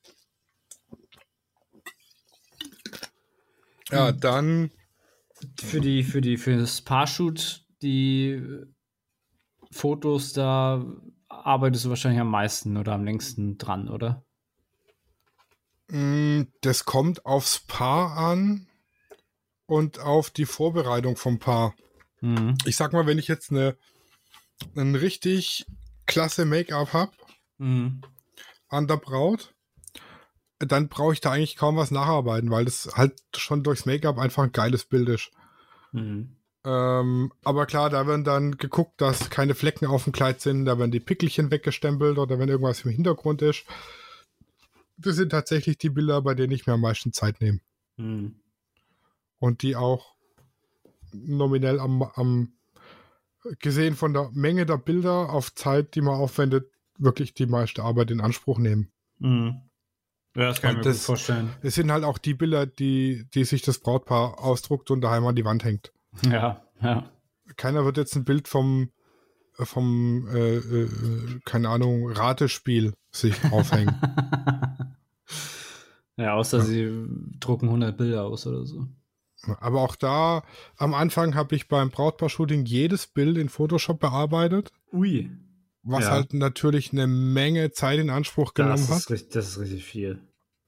[3.91, 4.71] Ja, dann.
[5.59, 8.43] Für die, für die, für das Paarshoot, die
[9.71, 10.85] Fotos, da
[11.29, 14.25] arbeitest du wahrscheinlich am meisten oder am längsten dran, oder?
[15.91, 18.67] Mm, das kommt aufs Paar an
[19.67, 21.75] und auf die Vorbereitung vom Paar.
[22.21, 22.57] Mhm.
[22.65, 23.77] Ich sag mal, wenn ich jetzt eine,
[24.77, 25.67] ein richtig
[26.07, 27.13] klasse Make-up habe
[27.59, 28.03] mhm.
[28.69, 29.55] an der Braut,
[30.59, 34.45] dann brauche ich da eigentlich kaum was nacharbeiten, weil das halt schon durchs Make-up einfach
[34.45, 35.31] ein geiles Bild ist.
[35.93, 36.37] Mhm.
[36.63, 40.79] Ähm, aber klar, da werden dann geguckt, dass keine Flecken auf dem Kleid sind, da
[40.79, 43.65] werden die Pickelchen weggestempelt oder wenn irgendwas im Hintergrund ist
[45.01, 47.61] das sind tatsächlich die Bilder, bei denen ich mir am meisten Zeit nehme.
[47.97, 48.37] Hm.
[49.39, 50.15] Und die auch
[51.13, 52.53] nominell am, am,
[53.59, 58.11] gesehen von der Menge der Bilder auf Zeit, die man aufwendet, wirklich die meiste Arbeit
[58.11, 58.91] in Anspruch nehmen.
[59.21, 59.63] Hm.
[60.37, 61.51] Ja, das kann und ich mir das, gut vorstellen.
[61.63, 65.35] Es sind halt auch die Bilder, die, die sich das Brautpaar ausdruckt und daheim an
[65.35, 65.93] die Wand hängt.
[66.23, 67.11] Ja, ja.
[67.57, 68.91] Keiner wird jetzt ein Bild vom,
[69.55, 70.89] vom äh, äh,
[71.45, 74.01] keine Ahnung, Ratespiel sich aufhängen.
[76.21, 76.65] Ja, außer ja.
[76.65, 77.07] sie
[77.41, 78.87] drucken 100 Bilder aus oder so.
[79.61, 80.45] Aber auch da,
[80.77, 84.71] am Anfang habe ich beim Brautpaar-Shooting jedes Bild in Photoshop bearbeitet.
[84.93, 85.31] Ui.
[85.83, 86.11] Was ja.
[86.11, 89.11] halt natürlich eine Menge Zeit in Anspruch genommen das hat.
[89.11, 90.21] Richtig, das ist richtig viel.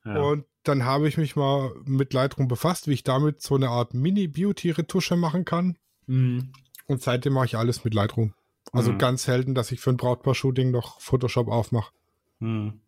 [0.06, 0.22] Ja.
[0.22, 3.92] Und dann habe ich mich mal mit Lightroom befasst, wie ich damit so eine Art
[3.92, 5.76] Mini-Beauty-Retusche machen kann.
[6.06, 6.52] Mhm.
[6.86, 8.32] Und seitdem mache ich alles mit Lightroom.
[8.72, 8.98] Also mhm.
[8.98, 11.92] ganz selten, dass ich für ein Brautpaar-Shooting noch Photoshop aufmache.
[12.38, 12.80] Mhm.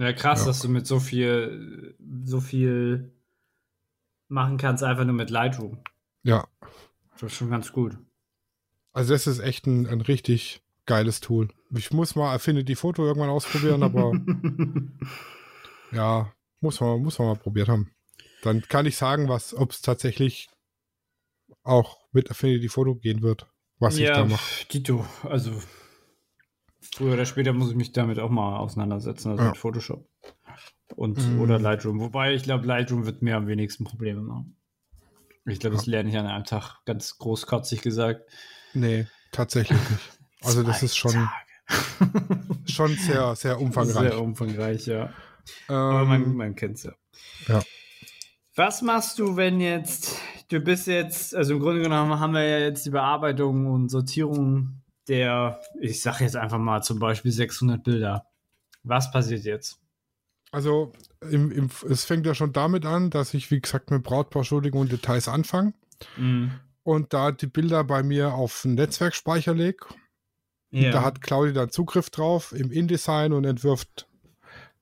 [0.00, 0.46] Ja, krass, ja.
[0.46, 3.12] dass du mit so viel, so viel
[4.28, 5.78] machen kannst, einfach nur mit Lightroom.
[6.22, 6.48] Ja.
[7.12, 7.98] Das ist schon ganz gut.
[8.92, 11.48] Also, das ist echt ein, ein richtig geiles Tool.
[11.76, 14.12] Ich muss mal Affinity Foto irgendwann ausprobieren, aber
[15.92, 17.92] ja, muss man, muss man mal probiert haben.
[18.42, 20.48] Dann kann ich sagen, was, ob es tatsächlich
[21.62, 23.46] auch mit Affinity Foto gehen wird,
[23.78, 24.66] was ja, ich da mache.
[24.66, 25.52] Tito, also
[26.94, 29.48] Früher oder später muss ich mich damit auch mal auseinandersetzen, also ja.
[29.50, 30.08] mit Photoshop.
[30.96, 31.40] Und mhm.
[31.40, 32.00] oder Lightroom.
[32.00, 34.56] Wobei ich glaube, Lightroom wird mir am wenigsten Probleme machen.
[35.46, 38.22] Ich glaube, das lerne ich an einem Tag ganz großkotzig gesagt.
[38.74, 40.10] Nee, tatsächlich nicht.
[40.42, 41.28] Also das ist schon.
[42.66, 44.10] Schon sehr, sehr umfangreich.
[44.10, 45.12] Sehr umfangreich, ja.
[45.68, 46.92] Ähm, Aber man, man kennt es ja.
[47.46, 47.62] ja.
[48.56, 52.58] Was machst du, wenn jetzt, du bist jetzt, also im Grunde genommen haben wir ja
[52.58, 58.26] jetzt die Bearbeitung und Sortierung der, ich sage jetzt einfach mal zum Beispiel 600 Bilder.
[58.82, 59.78] Was passiert jetzt?
[60.52, 64.80] Also im, im, es fängt ja schon damit an, dass ich, wie gesagt, mit Brautpaarschuldigung
[64.82, 65.74] und Details anfange
[66.16, 66.52] Mhm.
[66.82, 69.84] und da die Bilder bei mir auf einen Netzwerkspeicher lege.
[70.70, 70.90] Ja.
[70.92, 74.08] Da hat Claudia dann Zugriff drauf im InDesign und entwirft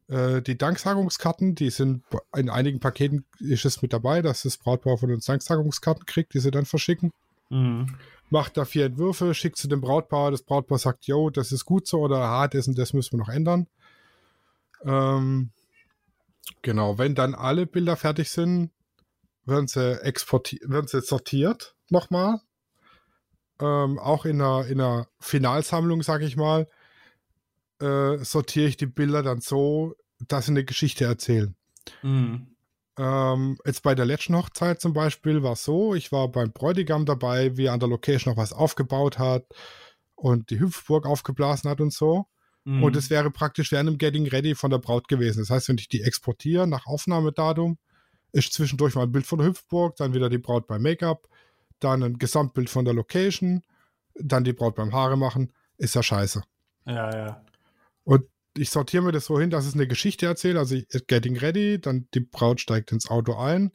[0.08, 1.54] äh, die Danksagungskarten.
[1.56, 2.04] Die sind
[2.36, 6.40] in einigen Paketen ist es mit dabei, dass das Brautpaar von uns Danksagungskarten kriegt, die
[6.40, 7.10] sie dann verschicken.
[7.50, 7.96] mhm.
[8.30, 10.30] Macht da vier Entwürfe, schickt sie dem Brautpaar.
[10.30, 13.18] Das Brautpaar sagt, yo, das ist gut so oder ah, das und das müssen wir
[13.18, 13.66] noch ändern.
[14.84, 15.50] Ähm,
[16.62, 18.70] genau, wenn dann alle Bilder fertig sind,
[19.44, 22.40] werden sie exportiert, werden sie sortiert nochmal.
[23.60, 26.68] Ähm, auch in einer, in einer Finalsammlung, sage ich mal,
[27.80, 29.94] äh, sortiere ich die Bilder dann so,
[30.26, 31.54] dass sie eine Geschichte erzählen.
[32.02, 32.54] Mhm.
[32.98, 37.06] Ähm, jetzt bei der letzten Hochzeit zum Beispiel war es so, ich war beim Bräutigam
[37.06, 39.44] dabei, wie er an der Location noch was aufgebaut hat
[40.16, 42.26] und die Hüpfburg aufgeblasen hat und so.
[42.64, 42.82] Mhm.
[42.82, 45.40] Und es wäre praktisch während dem Getting Ready von der Braut gewesen.
[45.40, 47.78] Das heißt, wenn ich die exportiere nach Aufnahmedatum,
[48.32, 51.28] ist zwischendurch mal ein Bild von der Hüpfburg, dann wieder die Braut beim Make-up,
[51.78, 53.62] dann ein Gesamtbild von der Location,
[54.14, 56.42] dann die Braut beim Haare machen, ist ja scheiße.
[56.84, 57.44] Ja, ja.
[58.04, 58.24] Und
[58.56, 60.56] ich sortiere mir das so hin, dass es eine Geschichte erzählt.
[60.56, 63.72] Also Getting Ready, dann die Braut steigt ins Auto ein,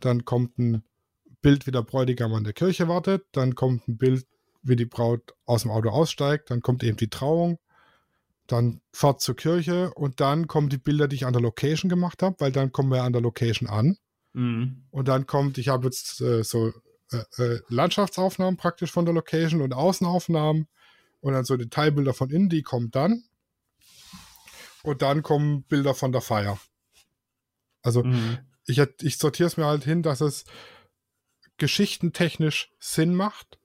[0.00, 0.82] dann kommt ein
[1.42, 4.26] Bild, wie der Bräutigam an der Kirche wartet, dann kommt ein Bild,
[4.62, 7.58] wie die Braut aus dem Auto aussteigt, dann kommt eben die Trauung,
[8.46, 12.22] dann fahrt zur Kirche und dann kommen die Bilder, die ich an der Location gemacht
[12.22, 13.96] habe, weil dann kommen wir an der Location an.
[14.32, 14.84] Mhm.
[14.90, 16.72] Und dann kommt, ich habe jetzt äh, so
[17.12, 20.66] äh, äh, Landschaftsaufnahmen praktisch von der Location und Außenaufnahmen
[21.20, 23.24] und dann so Detailbilder von innen, die kommen dann.
[24.82, 26.58] Und dann kommen Bilder von der Feier.
[27.82, 28.38] Also Mhm.
[28.66, 30.44] ich, ich sortiere es mir halt hin, dass es
[31.58, 33.58] geschichtentechnisch Sinn macht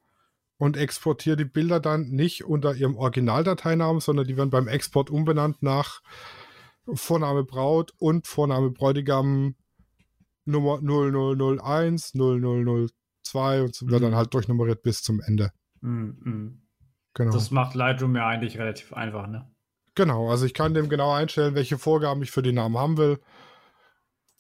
[0.58, 5.62] und exportiere die Bilder dann nicht unter ihrem Originaldateinamen, sondern die werden beim Export umbenannt
[5.64, 6.02] nach
[6.94, 9.56] Vorname Braut und Vorname Bräutigam
[10.46, 14.06] Nummer 0001, 0002 und so wird Mhm.
[14.06, 15.52] dann halt durchnummeriert bis zum Ende.
[15.82, 16.62] Mhm.
[17.14, 17.32] Genau.
[17.32, 19.50] Das macht Lightroom ja eigentlich relativ einfach, ne?
[19.96, 23.20] Genau, also ich kann dem genau einstellen, welche Vorgaben ich für die Namen haben will.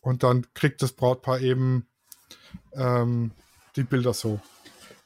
[0.01, 1.87] Und dann kriegt das Brautpaar eben
[2.73, 3.31] ähm,
[3.75, 4.39] die Bilder so.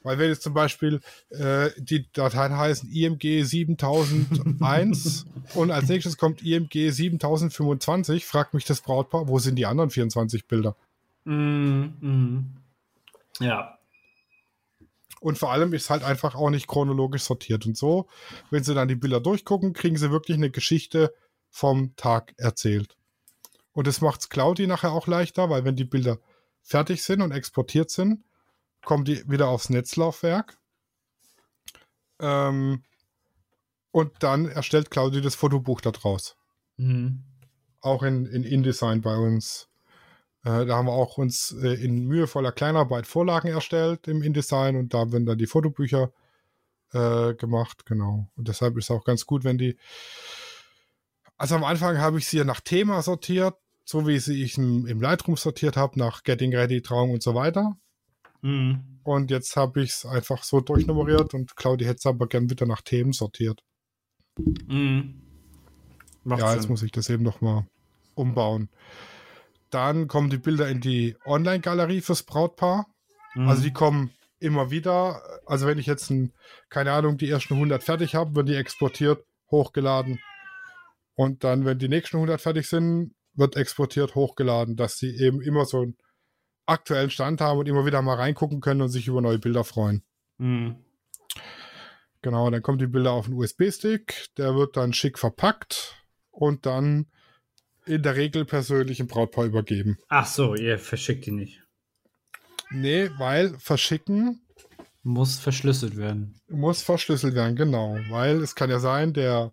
[0.02, 6.42] Weil wenn jetzt zum Beispiel äh, die Dateien heißen IMG 7001 und als nächstes kommt
[6.42, 10.74] IMG 7025, fragt mich das Brautpaar, wo sind die anderen 24 Bilder?
[11.24, 11.94] Mhm.
[12.00, 12.46] Mhm.
[13.40, 13.78] Ja.
[15.20, 17.66] Und vor allem ist halt einfach auch nicht chronologisch sortiert.
[17.66, 18.08] Und so,
[18.50, 21.14] wenn sie dann die Bilder durchgucken, kriegen sie wirklich eine Geschichte
[21.50, 22.96] vom Tag erzählt.
[23.72, 26.18] Und das macht es Claudi nachher auch leichter, weil wenn die Bilder
[26.62, 28.24] fertig sind und exportiert sind,
[28.82, 30.58] kommen die wieder aufs Netzlaufwerk.
[32.18, 32.82] Ähm,
[33.90, 36.36] und dann erstellt Claudi das Fotobuch daraus.
[36.76, 37.24] Mhm.
[37.80, 39.69] Auch in, in InDesign bei uns.
[40.42, 44.94] Äh, da haben wir auch uns äh, in mühevoller Kleinarbeit Vorlagen erstellt im InDesign und
[44.94, 46.12] da werden dann die Fotobücher
[46.92, 48.28] äh, gemacht, genau.
[48.36, 49.76] Und deshalb ist es auch ganz gut, wenn die.
[51.36, 54.86] Also am Anfang habe ich sie ja nach Thema sortiert, so wie sie ich im,
[54.86, 57.76] im Lightroom sortiert habe, nach Getting Ready, Trauung und so weiter.
[58.42, 59.00] Mhm.
[59.02, 62.66] Und jetzt habe ich es einfach so durchnummeriert und Claudia hätte es aber gern wieder
[62.66, 63.62] nach Themen sortiert.
[64.36, 65.22] Mhm.
[66.24, 66.70] Ja, jetzt Sinn.
[66.70, 67.66] muss ich das eben nochmal
[68.14, 68.68] umbauen.
[69.70, 72.86] Dann kommen die Bilder in die Online-Galerie fürs Brautpaar.
[73.34, 73.48] Mhm.
[73.48, 75.22] Also die kommen immer wieder.
[75.46, 76.32] Also wenn ich jetzt, ein,
[76.68, 80.20] keine Ahnung, die ersten 100 fertig habe, werden die exportiert, hochgeladen.
[81.14, 85.64] Und dann, wenn die nächsten 100 fertig sind, wird exportiert, hochgeladen, dass sie eben immer
[85.64, 85.96] so einen
[86.66, 90.02] aktuellen Stand haben und immer wieder mal reingucken können und sich über neue Bilder freuen.
[90.38, 90.76] Mhm.
[92.22, 95.96] Genau, dann kommen die Bilder auf den USB-Stick, der wird dann schick verpackt
[96.30, 97.06] und dann
[97.90, 99.98] in der Regel persönlich im Brautpaar übergeben.
[100.08, 101.62] Ach so, ihr verschickt die nicht.
[102.70, 104.40] Nee, weil verschicken
[105.02, 106.40] Muss verschlüsselt werden.
[106.48, 107.98] muss verschlüsselt werden, genau.
[108.08, 109.52] Weil es kann ja sein, der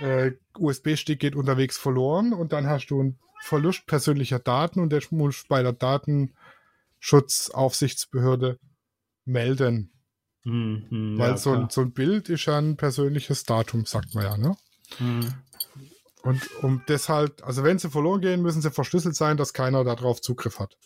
[0.00, 5.02] äh, USB-Stick geht unterwegs verloren und dann hast du einen Verlust persönlicher Daten und der
[5.10, 8.58] muss bei der Datenschutzaufsichtsbehörde
[9.24, 9.92] melden.
[10.44, 11.18] Mhm.
[11.18, 14.36] Weil ja, so, ein, so ein Bild ist ja ein persönliches Datum, sagt man ja,
[14.36, 14.56] ne?
[14.98, 15.32] Mhm.
[16.22, 20.20] Und um deshalb, also wenn sie verloren gehen, müssen sie verschlüsselt sein, dass keiner darauf
[20.20, 20.76] Zugriff hat.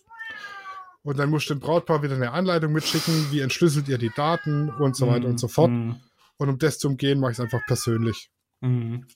[1.02, 4.70] Und dann musst du dem Brautpaar wieder eine Anleitung mitschicken, wie entschlüsselt ihr die Daten
[4.70, 5.70] und so weiter und so fort.
[5.70, 5.96] Mhm.
[6.36, 8.30] Und um das zu umgehen, mache ich es einfach persönlich.
[8.60, 9.06] Mhm.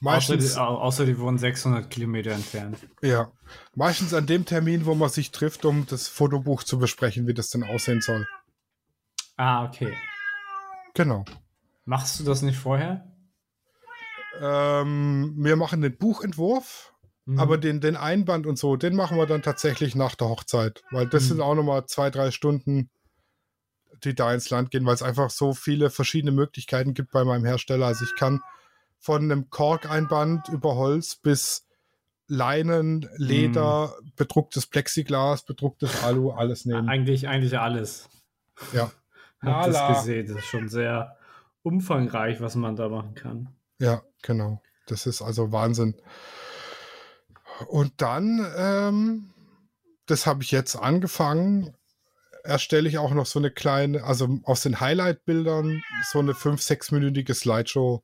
[0.00, 2.76] Meistens, Außer, die, au- außer die wohnen 600 Kilometer entfernt.
[3.02, 3.30] ja,
[3.74, 7.50] meistens an dem Termin, wo man sich trifft, um das Fotobuch zu besprechen, wie das
[7.50, 8.26] denn aussehen soll.
[9.36, 9.94] Ah, okay.
[10.94, 11.24] Genau.
[11.84, 13.11] Machst du das nicht vorher?
[14.40, 16.92] Ähm, wir machen den Buchentwurf,
[17.24, 17.38] Mhm.
[17.38, 21.06] aber den, den Einband und so, den machen wir dann tatsächlich nach der Hochzeit, weil
[21.06, 21.28] das Mhm.
[21.28, 22.90] sind auch nochmal zwei, drei Stunden,
[24.04, 27.44] die da ins Land gehen, weil es einfach so viele verschiedene Möglichkeiten gibt bei meinem
[27.44, 27.86] Hersteller.
[27.86, 28.40] Also ich kann
[28.98, 31.66] von einem Korkeinband über Holz bis
[32.26, 36.88] Leinen, Leder, bedrucktes Plexiglas, bedrucktes Alu, alles nehmen.
[36.88, 38.08] Eigentlich, eigentlich alles.
[38.72, 38.90] Ja.
[39.40, 39.92] Hab das Lala.
[39.94, 40.26] gesehen.
[40.28, 41.16] Das ist schon sehr
[41.62, 43.48] umfangreich, was man da machen kann.
[43.78, 44.62] Ja, genau.
[44.86, 45.94] Das ist also Wahnsinn.
[47.68, 49.34] Und dann, ähm,
[50.06, 51.76] das habe ich jetzt angefangen,
[52.44, 57.34] erstelle ich auch noch so eine kleine, also aus den Highlight-Bildern so eine 5-, 6-minütige
[57.34, 58.02] Slideshow,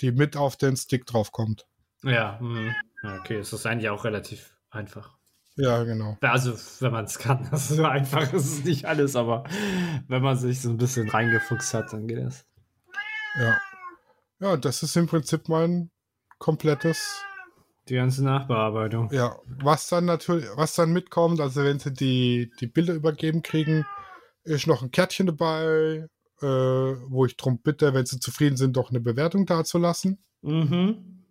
[0.00, 1.66] die mit auf den Stick draufkommt.
[2.02, 2.74] Ja, mhm.
[3.02, 3.38] ja okay.
[3.38, 5.16] Es ist eigentlich auch relativ einfach.
[5.56, 6.16] Ja, genau.
[6.20, 9.44] Also, wenn man es kann, das ist so einfach, ist es nicht alles, aber
[10.06, 12.44] wenn man sich so ein bisschen reingefuchst hat, dann geht es.
[13.40, 13.58] Ja.
[14.40, 15.90] Ja, das ist im Prinzip mein
[16.38, 17.20] komplettes
[17.88, 19.10] Die ganze Nachbearbeitung.
[19.12, 23.84] Ja, was dann natürlich, was dann mitkommt, also wenn sie die, die Bilder übergeben kriegen,
[24.44, 26.06] ist noch ein Kärtchen dabei,
[26.40, 30.18] äh, wo ich darum bitte, wenn sie zufrieden sind, doch eine Bewertung dazulassen.
[30.42, 31.24] Mhm.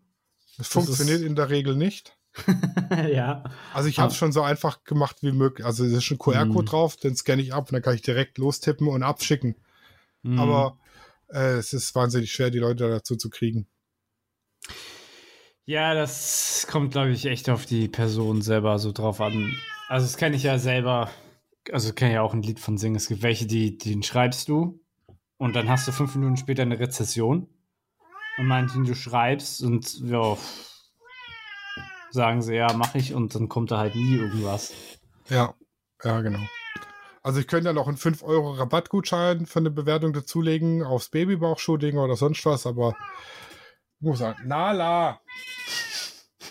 [0.57, 2.17] Das, funktioniert in der Regel nicht.
[3.11, 3.43] ja.
[3.73, 4.11] Also ich habe Ah.
[4.11, 5.65] es schon so einfach gemacht wie möglich.
[5.65, 6.65] Also es ist ein QR-Code Mhm.
[6.65, 9.55] drauf, den scanne ich ab und dann kann ich direkt lostippen und abschicken.
[10.23, 10.39] Mhm.
[10.39, 10.77] Aber
[11.29, 13.67] äh, es ist wahnsinnig schwer, die Leute dazu zu kriegen.
[15.65, 19.53] Ja, das kommt, glaube ich, echt auf die Person selber so drauf an.
[19.89, 21.09] Also, das kenne ich ja selber.
[21.71, 22.95] Also, kenne ja auch ein Lied von singen.
[22.95, 24.79] Es gibt welche, die, den schreibst du
[25.37, 27.47] und dann hast du fünf Minuten später eine Rezession.
[28.37, 30.37] Und manchen du schreibst und ja,
[32.11, 34.73] sagen sie, ja, mache ich und dann kommt da halt nie irgendwas.
[35.29, 35.55] Ja,
[36.03, 36.39] ja, genau.
[37.27, 41.97] Also ich könnte ja noch einen 5 Euro Rabattgutschein für eine Bewertung dazulegen aufs Babybauchshooting
[41.97, 42.95] oder sonst was, aber
[43.99, 45.19] ich muss sagen, Nala.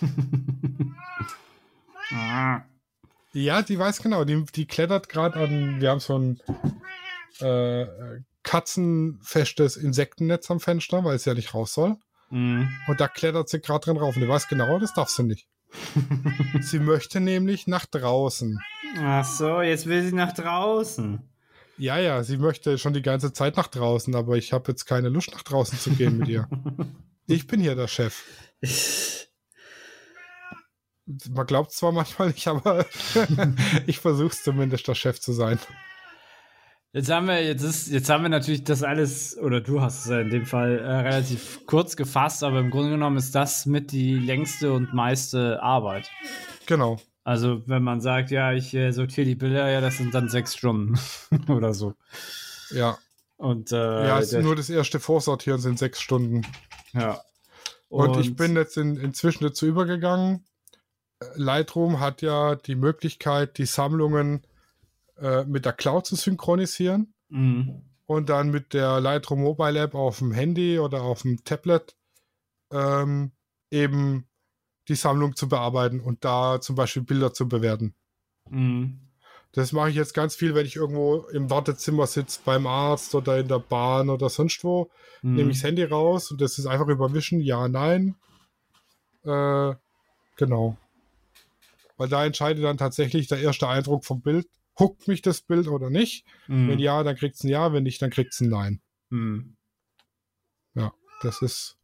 [3.32, 6.40] Ja, die weiß genau, die, die klettert gerade an, wir haben so ein
[7.40, 7.86] äh,
[8.42, 11.96] katzenfestes Insektennetz am Fenster, weil es ja nicht raus soll.
[12.28, 12.68] Mhm.
[12.86, 15.48] Und da klettert sie gerade drin rauf und die weiß genau, das darf sie nicht.
[16.60, 18.60] Sie möchte nämlich nach draußen.
[18.98, 21.20] Ach so, jetzt will sie nach draußen.
[21.78, 25.10] Ja, ja, sie möchte schon die ganze Zeit nach draußen, aber ich habe jetzt keine
[25.10, 26.48] Lust, nach draußen zu gehen mit ihr.
[27.28, 28.22] Ich bin hier der Chef.
[31.28, 32.86] Man glaubt zwar manchmal nicht, aber
[33.88, 35.58] ich versuche es zumindest, der Chef zu sein.
[36.96, 40.10] Jetzt haben wir, jetzt ist, jetzt haben wir natürlich das alles, oder du hast es
[40.10, 43.92] ja in dem Fall äh, relativ kurz gefasst, aber im Grunde genommen ist das mit
[43.92, 46.10] die längste und meiste Arbeit.
[46.64, 46.98] Genau.
[47.22, 50.56] Also, wenn man sagt, ja, ich äh, sortiere die Bilder, ja, das sind dann sechs
[50.56, 50.98] Stunden
[51.48, 51.92] oder so.
[52.70, 52.96] Ja.
[53.36, 56.46] Und, äh, ja, es der- nur das erste Vorsortieren sind sechs Stunden.
[56.94, 57.20] ja.
[57.90, 60.46] Und, ich bin jetzt in, inzwischen dazu übergegangen.
[61.34, 64.46] Lightroom hat ja die Möglichkeit, die Sammlungen
[65.18, 67.12] äh, mit der Cloud zu synchronisieren.
[67.28, 67.82] Mhm.
[68.06, 71.96] und dann mit der Lightroom Mobile App auf dem Handy oder auf dem Tablet
[72.70, 73.32] ähm,
[73.70, 74.28] eben
[74.88, 77.94] die Sammlung zu bearbeiten und da zum Beispiel Bilder zu bewerten.
[78.48, 79.00] Mhm.
[79.52, 83.38] Das mache ich jetzt ganz viel, wenn ich irgendwo im Wartezimmer sitze, beim Arzt oder
[83.38, 84.90] in der Bahn oder sonst wo.
[85.22, 85.34] Mhm.
[85.34, 88.14] Nehme ich das Handy raus und das ist einfach überwischen, ja, nein.
[89.24, 89.74] Äh,
[90.36, 90.76] genau.
[91.96, 94.46] Weil da entscheidet dann tatsächlich der erste Eindruck vom Bild.
[94.78, 96.26] Huckt mich das Bild oder nicht?
[96.48, 96.68] Mhm.
[96.68, 98.80] Wenn ja, dann kriegt es ein Ja, wenn nicht, dann kriegt es ein Nein.
[99.10, 99.56] Mhm.
[100.74, 101.78] Ja, das ist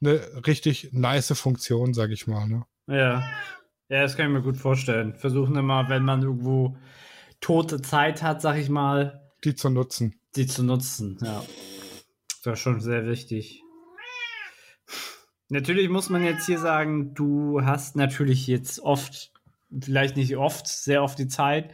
[0.00, 2.46] eine richtig nice Funktion, sag ich mal.
[2.46, 2.64] Ne?
[2.86, 3.26] Ja.
[3.88, 5.14] Ja, das kann ich mir gut vorstellen.
[5.14, 6.76] Versuchen immer, wenn man irgendwo
[7.40, 10.18] tote Zeit hat, sag ich mal, Die zu nutzen.
[10.36, 11.18] die zu nutzen.
[11.22, 11.44] Ja.
[12.42, 13.62] Das ist schon sehr wichtig.
[15.48, 19.32] Natürlich muss man jetzt hier sagen, du hast natürlich jetzt oft,
[19.78, 21.70] vielleicht nicht oft, sehr oft die Zeit,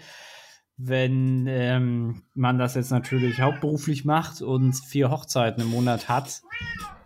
[0.83, 6.41] wenn ähm, man das jetzt natürlich hauptberuflich macht und vier Hochzeiten im Monat hat,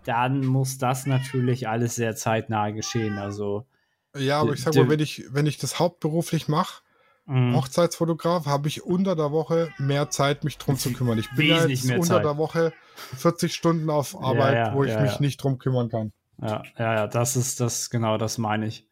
[0.05, 3.19] dann muss das natürlich alles sehr zeitnah geschehen.
[3.19, 3.67] Also
[4.17, 6.83] Ja, aber ich sag mal, wenn ich, wenn ich das hauptberuflich mache,
[7.27, 11.19] mh, Hochzeitsfotograf, habe ich unter der Woche mehr Zeit, mich drum zu kümmern.
[11.19, 12.25] Ich bin ja jetzt unter Zeit.
[12.25, 12.73] der Woche
[13.17, 15.21] 40 Stunden auf Arbeit, ja, wo ich ja, mich ja.
[15.21, 16.13] nicht drum kümmern kann.
[16.41, 18.87] Ja, ja, ja, das ist das, genau, das meine ich.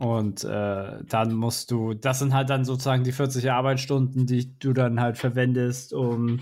[0.00, 4.72] Und äh, dann musst du, das sind halt dann sozusagen die 40 Arbeitsstunden, die du
[4.72, 6.40] dann halt verwendest, um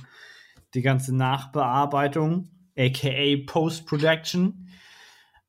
[0.75, 4.69] die ganze Nachbearbeitung aka Post-Production,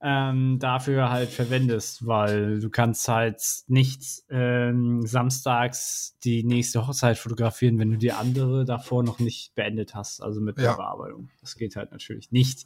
[0.02, 7.78] ähm, dafür halt verwendest, weil du kannst halt nicht ähm, samstags die nächste Hochzeit fotografieren,
[7.78, 10.76] wenn du die andere davor noch nicht beendet hast, also mit der Ja.
[10.78, 11.30] Bearbeitung.
[11.42, 12.66] Das geht halt natürlich nicht.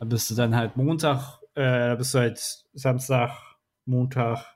[0.00, 3.30] Da bist du dann halt Montag, äh, da bist du halt Samstag,
[3.84, 4.53] Montag,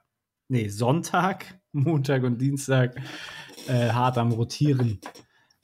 [0.48, 2.96] nee, Sonntag, Montag und Dienstag
[3.68, 5.00] äh, hart am Rotieren,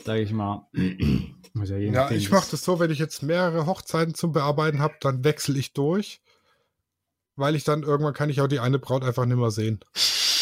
[0.05, 0.69] sage ich mal.
[1.57, 5.23] Also Ja, ich mache das so, wenn ich jetzt mehrere Hochzeiten zum Bearbeiten habe, dann
[5.23, 6.21] wechsle ich durch,
[7.37, 9.79] weil ich dann irgendwann kann ich auch die eine Braut einfach nicht mehr sehen.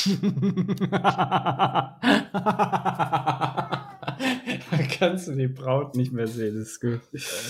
[4.99, 7.01] Kannst du die Braut nicht mehr sehen, das ist gut.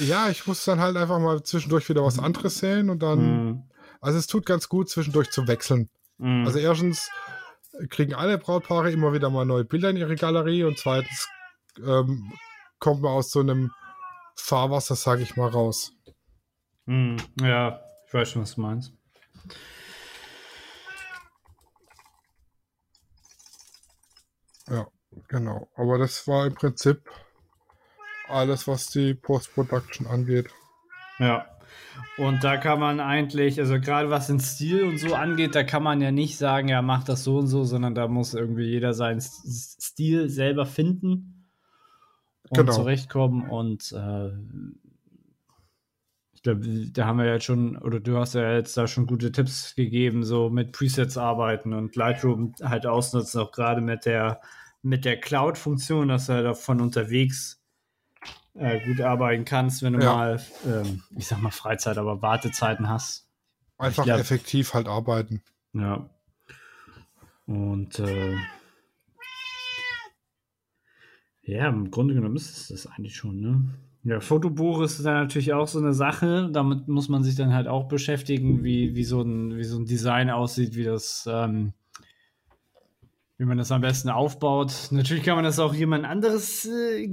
[0.00, 3.20] Ja, ich muss dann halt einfach mal zwischendurch wieder was anderes sehen und dann,
[3.50, 3.62] Mhm.
[4.00, 5.88] also es tut ganz gut, zwischendurch zu wechseln.
[6.18, 6.46] Mhm.
[6.46, 7.10] Also erstens
[7.88, 11.28] kriegen alle Brautpaare immer wieder mal neue Bilder in ihre Galerie und zweitens
[11.78, 12.32] ähm,
[12.78, 13.72] kommt man aus so einem
[14.36, 15.92] Fahrwasser, sage ich mal, raus.
[16.86, 17.16] Mhm.
[17.40, 18.92] Ja, ich weiß schon, was du meinst.
[24.68, 24.86] Ja,
[25.28, 25.68] genau.
[25.76, 27.10] Aber das war im Prinzip
[28.28, 30.48] alles, was die Post-Production angeht.
[31.18, 31.46] Ja.
[32.18, 35.82] Und da kann man eigentlich, also gerade was den Stil und so angeht, da kann
[35.82, 38.92] man ja nicht sagen, ja, mach das so und so, sondern da muss irgendwie jeder
[38.92, 41.48] seinen Stil selber finden
[42.50, 42.72] und Genau.
[42.72, 43.48] zurechtkommen.
[43.48, 44.30] Und äh,
[46.34, 46.60] ich glaube,
[46.92, 50.24] da haben wir jetzt schon, oder du hast ja jetzt da schon gute Tipps gegeben,
[50.24, 54.40] so mit Presets arbeiten und Lightroom halt ausnutzen, auch gerade mit der,
[54.82, 57.61] mit der Cloud-Funktion, dass du halt von unterwegs
[58.54, 60.14] äh, gut arbeiten kannst, wenn du Ja.
[60.14, 63.28] mal, ähm, ich sag mal Freizeit, aber Wartezeiten hast.
[63.78, 65.42] Einfach glaub- effektiv halt arbeiten.
[65.72, 66.08] Ja.
[67.46, 68.36] Und äh,
[71.42, 73.64] ja, im Grunde genommen ist es das eigentlich schon, ne?
[74.04, 76.50] Ja, Fotobuch ist dann natürlich auch so eine Sache.
[76.52, 79.86] Damit muss man sich dann halt auch beschäftigen, wie, wie, so, ein, wie so ein
[79.86, 81.72] Design aussieht, wie das, ähm,
[83.42, 84.72] wie man das am besten aufbaut.
[84.92, 87.08] Natürlich kann man das auch jemand anderes äh,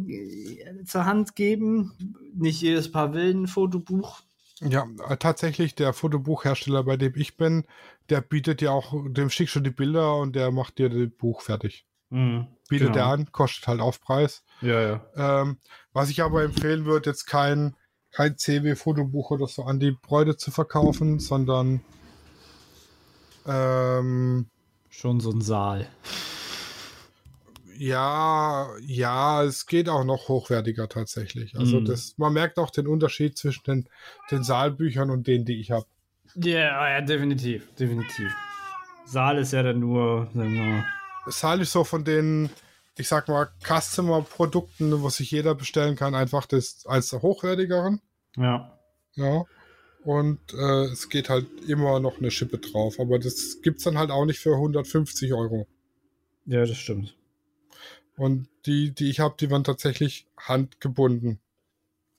[0.86, 1.92] zur Hand geben.
[2.36, 4.22] Nicht jedes Paar will ein Fotobuch.
[4.60, 7.66] Ja, äh, tatsächlich, der Fotobuchhersteller, bei dem ich bin,
[8.12, 11.42] der bietet ja auch, dem schickst du die Bilder und der macht dir das Buch
[11.42, 11.88] fertig.
[12.12, 13.00] Mhm, Bietet genau.
[13.00, 14.44] er an, kostet halt Aufpreis.
[14.62, 15.06] Ja, ja.
[15.16, 15.58] Ähm,
[15.94, 17.76] was ich aber empfehlen würde, jetzt kein,
[18.12, 21.82] kein CW-Fotobuch oder so an die Bräute zu verkaufen, sondern
[23.48, 24.52] ähm,
[24.90, 25.88] Schon so ein Saal.
[27.78, 31.58] ja, ja, es geht auch noch hochwertiger tatsächlich.
[31.58, 31.86] Also Mhm.
[31.86, 33.90] das, man merkt auch den Unterschied zwischen den,
[34.32, 35.86] den Saalbüchern und denen, die ich habe.
[36.36, 38.32] Ja, ja, definitiv, definitiv.
[39.06, 40.86] Saal ist ja dann nur, sagen wir mal,
[41.28, 42.50] Saal ist so von den,
[42.98, 48.02] ich sag mal, Customer-Produkten, was sich jeder bestellen kann, einfach das als hochwertigeren.
[48.36, 48.76] ja.
[49.16, 49.44] Ja.
[50.10, 53.00] Und äh, es geht halt immer noch eine Schippe drauf.
[53.00, 55.68] Aber das gibt's dann halt auch nicht für 150 Euro.
[56.48, 57.16] Ja, das stimmt.
[58.18, 61.40] Und die, die ich habe, die waren tatsächlich handgebunden.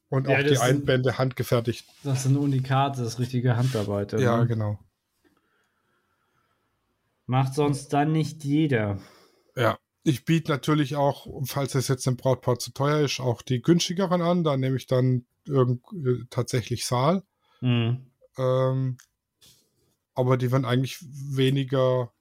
[0.09, 1.85] Und Ja, auch die sind- Einbände handgefertigt.
[2.05, 4.13] Das sind Unikate, das ist richtige Handarbeit.
[4.13, 4.47] Ja, ne?
[4.47, 4.79] genau.
[7.27, 9.01] Macht sonst dann nicht jeder.
[9.57, 9.81] Ja.
[10.05, 14.23] Ich biete natürlich auch, falls es jetzt im Brautpaar zu teuer ist, auch die günstigeren
[14.23, 14.45] an.
[14.45, 17.25] Da nehme ich dann irgend, äh, tatsächlich Saal.
[17.61, 18.07] Mhm.
[18.39, 18.97] Ähm,
[20.15, 22.13] aber die werden eigentlich weniger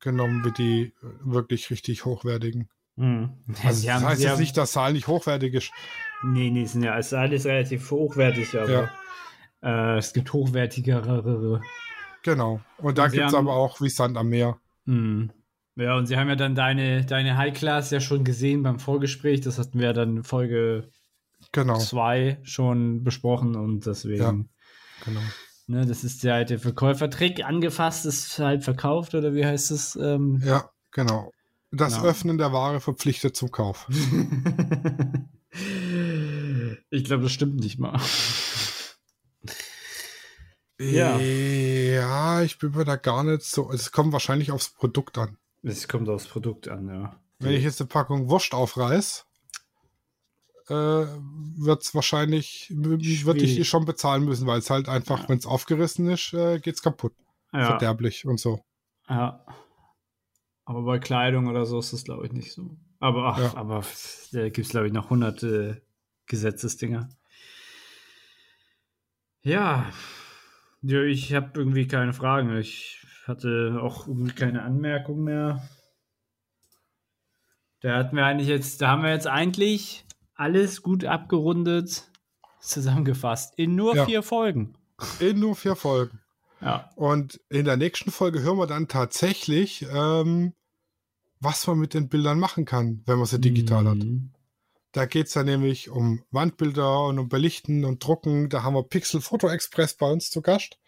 [0.00, 0.92] genommen wie die äh,
[1.24, 2.68] wirklich richtig hochwertigen.
[2.96, 3.30] Mhm.
[3.64, 5.70] Also das haben- heißt jetzt nicht, dass Saal nicht hochwertig ist.
[6.22, 8.90] Nee, nee, sind ja alles, alles relativ hochwertig, aber
[9.62, 11.60] äh, es gibt hochwertigere.
[12.22, 12.60] Genau.
[12.78, 14.58] Und da gibt es aber auch wie Sand am Meer.
[14.86, 15.30] Mhm.
[15.76, 19.40] Ja, und sie haben ja dann deine, deine High Class ja schon gesehen beim Vorgespräch.
[19.40, 20.88] Das hatten wir ja dann in Folge
[21.52, 21.78] Genau.
[21.78, 24.48] 2 schon besprochen und deswegen.
[25.04, 25.20] Genau.
[25.66, 27.44] Ne, das ist der alte Verkäufertrick.
[27.44, 29.96] Angefasst ist halt verkauft, oder wie heißt es?
[29.96, 31.32] Ähm, Ja, genau.
[31.70, 32.06] Das Genau.
[32.06, 33.88] Öffnen der Ware verpflichtet zum Kauf.
[36.90, 37.98] ich glaube, das stimmt nicht mal.
[40.80, 41.18] Ja.
[41.18, 43.70] Ja, ich bin mir da gar nicht so.
[43.72, 45.38] Es kommt wahrscheinlich aufs Produkt an.
[45.62, 47.16] Es kommt aufs Produkt an, ja.
[47.38, 49.26] Wenn ich jetzt eine Packung Wurst aufreiß,
[50.68, 55.46] äh, wird es wahrscheinlich, würde ich schon bezahlen müssen, weil es halt einfach, wenn es
[55.46, 57.12] aufgerissen ist, äh, geht es kaputt.
[57.52, 58.64] ja, Verderblich und so.
[59.08, 59.44] ja.
[60.66, 62.74] Aber bei Kleidung oder so ist das, glaube ich, nicht so.
[62.98, 63.54] Aber, ach, Ja.
[63.56, 63.84] aber
[64.32, 65.82] da gibt es, glaube ich, noch hunderte
[66.26, 67.10] Gesetzesdinger.
[69.42, 69.92] Ja.
[70.80, 72.56] ja ich habe irgendwie keine Fragen.
[72.56, 75.68] Ich hatte auch irgendwie keine Anmerkung mehr.
[77.80, 82.10] Da hatten wir eigentlich jetzt, da haben wir jetzt eigentlich alles gut abgerundet.
[82.60, 83.52] zusammengefasst.
[83.58, 84.06] In nur Ja.
[84.06, 84.74] vier Folgen.
[85.20, 86.20] In nur vier Folgen.
[86.62, 86.88] Ja.
[86.96, 90.54] Und in der nächsten Folge hören wir dann tatsächlich, ähm,
[91.40, 93.98] was man mit den Bildern machen kann, wenn man sie digital hat.
[93.98, 94.30] Mhm.
[94.92, 98.48] Da geht es dann nämlich um Wandbilder und um Belichten und Drucken.
[98.48, 100.78] Da haben wir Pixel Photo Express bei uns zu Gast,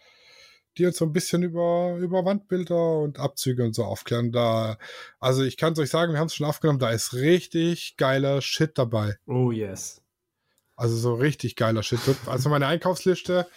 [0.77, 4.31] die uns so ein bisschen über, über Wandbilder und Abzüge und so aufklären.
[4.31, 4.77] Da,
[5.19, 8.41] also ich kann es euch sagen, wir haben es schon aufgenommen, da ist richtig geiler
[8.41, 9.17] Shit dabei.
[9.25, 10.01] Oh yes.
[10.75, 11.99] Also so richtig geiler Shit.
[12.27, 13.47] Also meine Einkaufsliste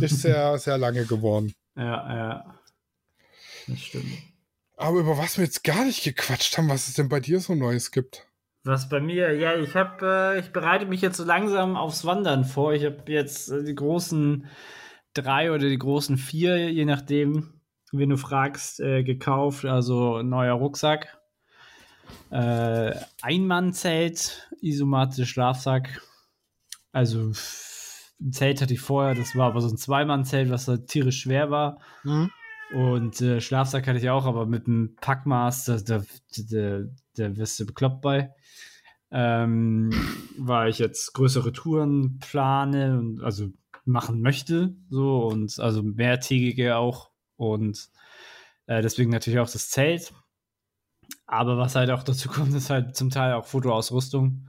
[0.00, 1.54] ist sehr, sehr lange geworden.
[1.76, 2.60] Ja, ja.
[3.68, 4.18] Das stimmt.
[4.76, 7.54] Aber über was wir jetzt gar nicht gequatscht haben, was es denn bei dir so
[7.54, 8.26] Neues gibt.
[8.64, 12.44] Was bei mir, ja, ich habe, äh, ich bereite mich jetzt so langsam aufs Wandern
[12.44, 12.72] vor.
[12.72, 14.46] Ich habe jetzt äh, die großen
[15.14, 17.60] drei oder die großen vier, je nachdem,
[17.92, 19.64] wen du fragst, äh, gekauft.
[19.64, 21.18] Also neuer Rucksack,
[22.30, 22.92] äh,
[23.22, 26.00] Einmannzelt, Isomatte, Schlafsack.
[26.92, 27.32] Also
[28.20, 31.50] ein Zelt hatte ich vorher, das war aber so ein Zweimannzelt, was halt tierisch schwer
[31.50, 31.80] war.
[32.72, 36.04] Und äh, Schlafsack hatte ich auch, aber mit einem Packmaß, da, da,
[36.50, 36.80] da,
[37.16, 38.34] da wirst du bekloppt bei.
[39.10, 39.90] Ähm,
[40.38, 43.50] weil ich jetzt größere Touren plane und also
[43.84, 47.90] machen möchte, so und also mehrtägige auch und
[48.66, 50.12] äh, deswegen natürlich auch das Zelt.
[51.26, 54.48] Aber was halt auch dazu kommt, ist halt zum Teil auch Fotoausrüstung.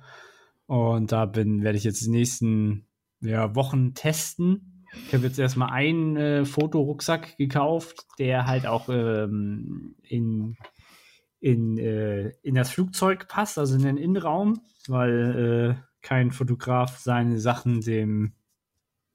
[0.67, 2.87] Und da bin, werde ich jetzt die nächsten
[3.21, 4.85] ja, Wochen testen.
[5.07, 10.57] Ich habe jetzt erstmal einen äh, Fotorucksack gekauft, der halt auch ähm, in,
[11.39, 17.39] in, äh, in das Flugzeug passt, also in den Innenraum, weil äh, kein Fotograf seine
[17.39, 18.33] Sachen dem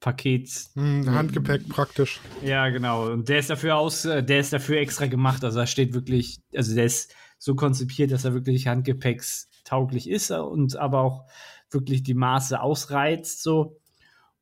[0.01, 2.19] Paket Hm, Handgepäck praktisch.
[2.43, 3.09] ja, genau.
[3.09, 5.43] Und der ist dafür aus, äh, der ist dafür extra gemacht.
[5.45, 10.75] Also da steht wirklich, also der ist so konzipiert, dass er wirklich handgepäckstauglich ist und
[10.75, 11.25] aber auch
[11.69, 13.77] wirklich die Maße ausreizt so.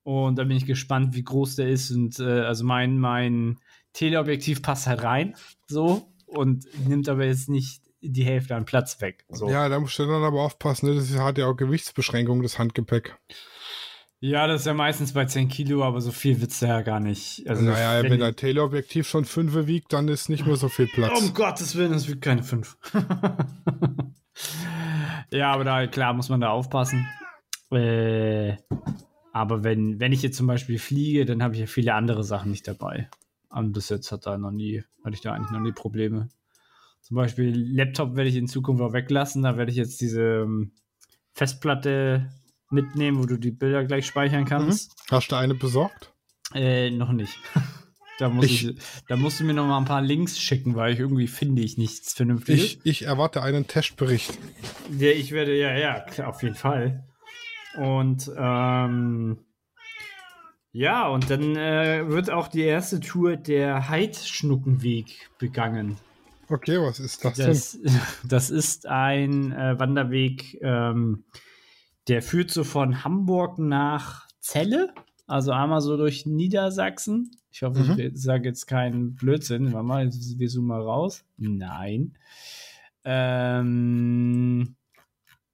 [0.03, 1.91] Und da bin ich gespannt, wie groß der ist.
[1.91, 3.59] Und äh, also mein, mein
[3.93, 5.35] Teleobjektiv passt halt rein,
[5.67, 9.25] so, und nimmt aber jetzt nicht die Hälfte an Platz weg.
[9.29, 9.49] So.
[9.49, 10.95] Ja, da musst du dann aber aufpassen, ne?
[10.95, 13.17] das hat ja auch Gewichtsbeschränkungen, das Handgepäck.
[14.21, 17.47] Ja, das ist ja meistens bei 10 Kilo, aber so viel wird's ja gar nicht.
[17.47, 20.87] Also, naja, wenn, wenn dein Teleobjektiv schon 5 wiegt, dann ist nicht mehr so viel
[20.87, 21.21] Platz.
[21.21, 22.77] Um Gottes Willen, es wiegt keine 5.
[25.31, 27.07] ja, aber da, klar, muss man da aufpassen.
[27.71, 28.57] Äh,
[29.31, 32.51] aber wenn, wenn ich jetzt zum Beispiel fliege, dann habe ich ja viele andere Sachen
[32.51, 33.09] nicht dabei.
[33.49, 36.27] Und bis jetzt hat da noch nie, hatte ich da eigentlich noch nie Probleme.
[37.01, 39.43] Zum Beispiel Laptop werde ich in Zukunft auch weglassen.
[39.43, 40.73] Da werde ich jetzt diese ähm,
[41.33, 42.29] Festplatte
[42.71, 44.95] mitnehmen, wo du die Bilder gleich speichern kannst.
[45.09, 46.13] Hast du eine besorgt?
[46.53, 47.37] Äh, noch nicht.
[48.19, 48.75] da, muss ich, Ich-
[49.07, 51.77] da musst du mir noch mal ein paar Links schicken, weil ich irgendwie finde ich
[51.77, 52.63] nichts Vernünftiges.
[52.63, 54.37] Ich, ich erwarte einen Testbericht.
[54.97, 57.05] Ja, ich werde, ja, ja, auf jeden Fall.
[57.77, 59.37] Und ähm,
[60.71, 65.97] ja, und dann äh, wird auch die erste Tour der Heidschnuckenweg begangen.
[66.47, 67.47] Okay, was ist das, denn?
[67.47, 67.77] Das,
[68.23, 71.25] das ist ein äh, Wanderweg, ähm,
[72.09, 74.93] der führt so von Hamburg nach Celle,
[75.27, 77.31] also einmal so durch Niedersachsen.
[77.51, 77.99] Ich hoffe, Mhm.
[77.99, 79.73] ich sage jetzt keinen Blödsinn.
[79.73, 81.23] Warte mal, wir zoomen mal raus.
[81.37, 82.17] Nein.
[83.05, 84.75] Ähm,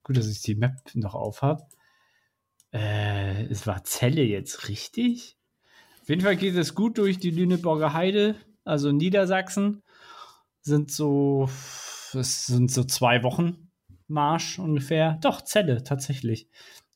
[0.04, 1.64] gut, dass ich die Map noch auf habe.
[2.74, 5.38] Äh, es war Celle jetzt richtig?
[6.02, 9.82] Auf jeden Fall geht es gut durch die Lüneburger Heide, also Niedersachsen
[10.62, 11.50] sind so,
[12.14, 13.65] es sind so zwei Wochen
[14.08, 15.18] Marsch ungefähr.
[15.22, 16.48] Doch, Celle, tatsächlich.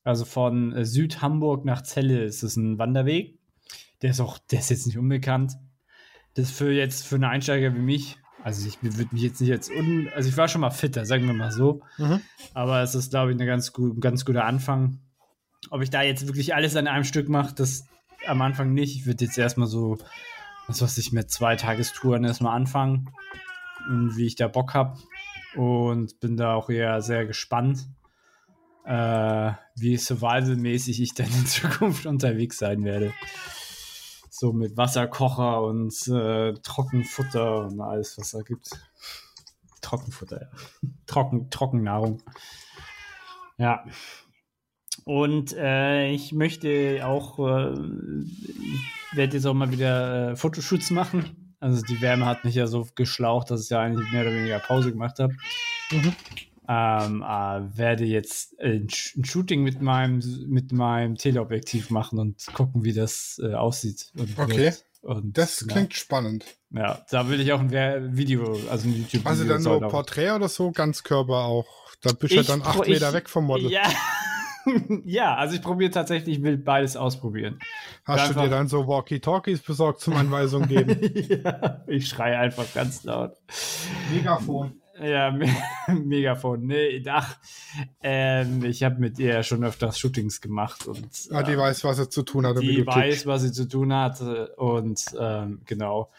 [0.04, 3.38] Also von äh, Südhamburg nach Celle ist es ein Wanderweg.
[4.02, 5.54] Der ist auch, der ist jetzt nicht unbekannt.
[6.36, 9.70] Das für jetzt, für einen Einsteiger wie mich, also ich würde mich jetzt nicht jetzt
[9.70, 11.82] un, also ich war schon mal fitter, sagen wir mal so.
[11.98, 12.22] Mhm.
[12.54, 15.00] Aber es ist, glaube ich, eine ganz gut, ein ganz guter Anfang.
[15.70, 17.86] Ob ich da jetzt wirklich alles an einem Stück mache, das
[18.26, 18.96] am Anfang nicht.
[18.96, 19.98] Ich würde jetzt erstmal so,
[20.68, 23.10] was weiß ich, mit zwei Tagestouren erstmal anfangen
[23.90, 24.98] und wie ich da Bock habe.
[25.56, 27.88] Und bin da auch eher sehr gespannt,
[28.86, 33.14] äh, wie survival-mäßig ich dann in Zukunft unterwegs sein werde.
[34.30, 38.70] So mit Wasserkocher und äh, Trockenfutter und alles, was da gibt.
[39.82, 40.48] Trockenfutter, ja.
[41.08, 42.22] Trocken, Trockennahrung.
[43.58, 43.84] Ja.
[45.06, 47.76] Und äh, ich möchte auch, äh,
[49.14, 51.49] werde jetzt auch mal wieder äh, Fotoshoots machen.
[51.60, 54.60] Also die Wärme hat mich ja so geschlaucht, dass ich ja eigentlich mehr oder weniger
[54.60, 55.34] Pause gemacht habe.
[55.92, 56.14] Mhm.
[56.72, 62.46] Ähm, äh, werde jetzt ein, Sh- ein Shooting mit meinem, mit meinem Teleobjektiv machen und
[62.54, 64.12] gucken, wie das äh, aussieht.
[64.38, 64.74] Okay.
[65.02, 65.68] Und, Das ja.
[65.68, 66.46] klingt spannend.
[66.72, 67.72] Ja, da will ich auch ein
[68.16, 69.30] Video, also ein YouTube-Video.
[69.30, 71.66] Also dann auch- Porträt oder so, Ganzkörper auch.
[72.02, 73.72] Da bist du ja dann acht ich- Meter weg vom Model.
[73.72, 73.82] Ja.
[75.06, 77.60] ja, also ich probiere tatsächlich, ich will beides ausprobieren.
[78.10, 81.00] Hast Einfach- du dir dann so Walkie-Talkies besorgt zum Anweisung geben?
[81.44, 83.34] ja, ich schreie einfach ganz laut.
[84.14, 84.74] Megafon.
[85.02, 85.48] Ja, Me
[86.04, 86.66] Megafon.
[86.66, 87.38] Nee, ach,
[88.04, 92.00] ähm, ich habe mit ihr schon öfters Shootings gemacht und Ah, die äh, weiß, was
[92.00, 92.60] er zu tun hat.
[92.62, 93.26] die weiß, tickst.
[93.26, 94.20] was sie zu tun hat
[94.58, 96.10] und ähm, genau.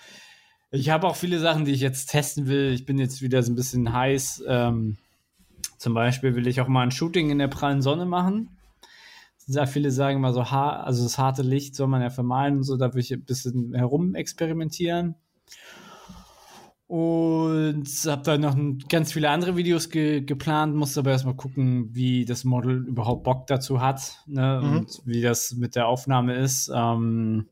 [0.70, 2.72] Ich habe auch viele Sachen, die ich jetzt testen will.
[2.72, 4.44] Ich bin jetzt wieder so ein bisschen heiß.
[4.46, 4.96] Ähm,
[5.76, 8.48] zum Beispiel will ich auch mal ein Shooting in der prallen Sonne machen.
[9.50, 12.62] Sehr viele sagen immer so, ha also das harte Licht soll man ja vermeiden und
[12.62, 12.76] so.
[12.76, 15.16] Da will ich ein bisschen herum experimentieren.
[16.86, 18.56] Und habe dann noch
[18.88, 23.48] ganz viele andere Videos ge geplant, musste aber erstmal gucken, wie das Model überhaupt Bock
[23.48, 24.60] dazu hat ne?
[24.62, 24.76] Mhm.
[24.76, 26.70] und wie das mit der Aufnahme ist.
[26.72, 27.46] Ähm,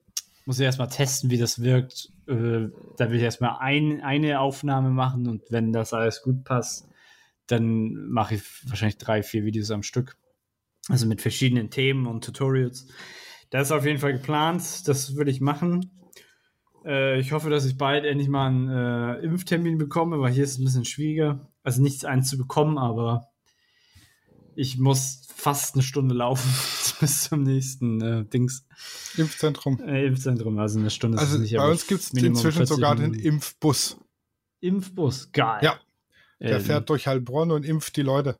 [0.47, 2.11] muss ich erstmal testen, wie das wirkt.
[2.29, 6.89] Äh, da will ich erstmal ein, eine Aufnahme machen und wenn das alles gut passt,
[7.49, 10.17] dann mache ich wahrscheinlich drei, vier Videos am Stück.
[10.89, 12.87] Also mit verschiedenen Themen und Tutorials.
[13.51, 14.87] Das ist auf jeden Fall geplant.
[14.89, 15.91] Das würde ich machen.
[16.85, 20.53] Äh, ich hoffe, dass ich bald endlich mal einen äh, Impftermin bekomme, weil hier ist
[20.53, 21.51] es ein bisschen schwieriger.
[21.63, 23.29] Also nichts eins zu bekommen, aber
[24.55, 26.49] ich muss fast eine Stunde laufen
[27.01, 28.67] bis zum nächsten äh, Dings
[29.17, 29.81] Impfzentrum.
[29.81, 30.59] äh, Impfzentrum.
[30.59, 31.57] Also eine Stunde ist Also es nicht.
[31.57, 33.15] bei uns gibt es inzwischen 40 sogar den.
[33.15, 33.99] Impfbus.
[34.61, 35.31] Impfbus.
[35.33, 35.61] Geil.
[35.63, 35.79] Ja,
[36.41, 38.37] Der Ähm, fährt durch Heilbronn und impft die Leute.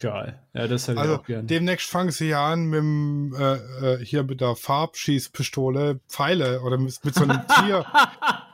[0.00, 0.42] Geil.
[0.54, 1.46] Ja, das hätte ich Also auch gern.
[1.46, 3.54] demnächst fangen sie ja an mit dem, äh,
[3.94, 7.84] äh, hier mit der Farbschießpistole Pfeile oder mit, mit so einem Tier,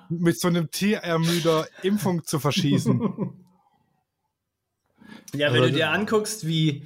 [0.09, 3.01] mit so einem Tierermüder Impfung zu verschießen.
[5.35, 6.83] Ja, wenn Also du dir anguckst, wie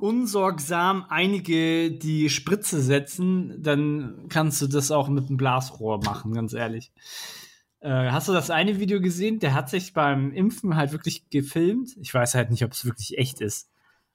[0.00, 6.52] unsorgsam einige die Spritze setzen, dann kannst du das auch mit einem Blasrohr machen, ganz
[6.52, 6.92] ehrlich.
[7.80, 9.38] Äh, hast du das eine Video gesehen?
[9.38, 11.96] Der hat sich beim Impfen halt wirklich gefilmt.
[12.00, 13.70] Ich weiß halt nicht, ob es wirklich echt ist.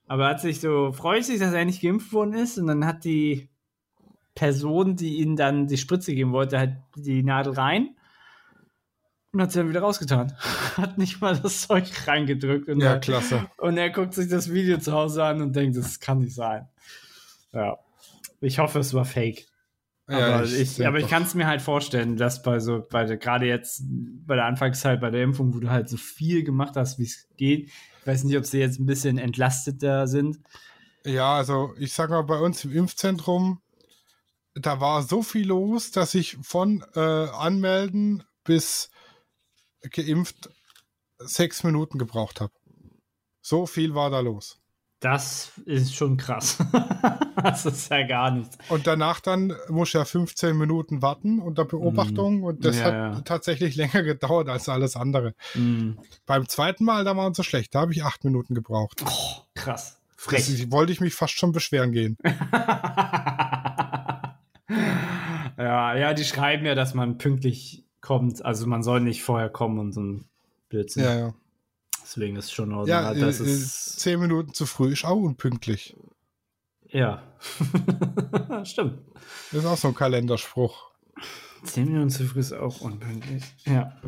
[0.07, 2.57] Aber er hat sich so, freut sich, dass er nicht geimpft worden ist.
[2.57, 3.49] Und dann hat die
[4.35, 7.95] Person, die ihm dann die Spritze geben wollte, halt die Nadel rein
[9.31, 10.33] und hat sie dann wieder rausgetan.
[10.77, 12.67] hat nicht mal das Zeug reingedrückt.
[12.67, 13.45] Und Ja, dann- klasse.
[13.57, 16.67] und er guckt sich das Video zu Hause an und denkt, das kann nicht sein.
[17.53, 17.77] Ja.
[18.41, 19.45] Ich hoffe, es war fake.
[20.09, 23.17] Ja, aber ich, aber ich kann es mir halt vorstellen, dass bei so, bei der,
[23.17, 26.99] gerade jetzt bei der Anfangszeit, bei der Impfung, wo du halt so viel gemacht hast,
[26.99, 27.71] wie es geht.
[28.01, 30.39] Ich weiß nicht, ob sie jetzt ein bisschen entlasteter sind.
[31.05, 33.61] Ja, also ich sag mal, bei uns im Impfzentrum,
[34.55, 38.89] da war so viel los, dass ich von äh, Anmelden bis
[39.89, 40.49] geimpft
[41.17, 42.53] sechs Minuten gebraucht habe.
[43.41, 44.62] So viel war da los.
[45.03, 46.57] Das ist schon krass.
[47.43, 48.57] das ist ja gar nichts.
[48.69, 53.21] Und danach dann muss ja 15 Minuten warten unter Beobachtung und das Ja, hat ja.
[53.25, 55.35] tatsächlich länger gedauert als alles andere.
[55.55, 55.95] Mm.
[56.25, 59.03] Beim zweiten Mal, da waren sie schlecht, da habe ich acht Minuten gebraucht.
[59.05, 59.99] Oh, krass.
[60.15, 60.71] Das Frech.
[60.71, 62.17] wollte ich mich fast schon beschweren gehen.
[65.57, 68.45] ja, ja, die schreiben ja, dass man pünktlich kommt.
[68.45, 70.29] Also man soll nicht vorher kommen und so ein
[70.69, 71.03] Blödsinn.
[71.03, 71.33] Ja, ja.
[72.03, 75.17] Deswegen ist schon in Ja, äh, das äh, ist, zehn Minuten zu früh ist auch
[75.17, 75.95] unpünktlich.
[76.89, 77.23] ja.
[78.63, 78.99] Stimmt.
[79.51, 80.91] Das ist auch so ein Kalenderspruch.
[81.63, 83.43] Zehn Minuten zu früh ist auch unpünktlich.
[83.65, 83.99] Ja.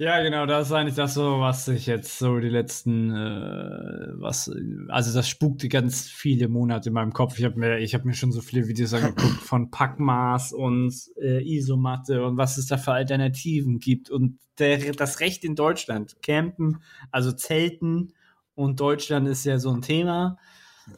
[0.00, 4.48] Ja, genau, das ist eigentlich das so, was ich jetzt so die letzten, äh, was,
[4.86, 7.36] also das spukte ganz viele Monate in meinem Kopf.
[7.36, 11.42] Ich habe mir, ich habe mir schon so viele Videos angeguckt von Packmaß und äh,
[11.42, 16.80] Isomatte und was es da für Alternativen gibt und der, das Recht in Deutschland, Campen,
[17.10, 18.12] also Zelten
[18.54, 20.38] und Deutschland ist ja so ein Thema.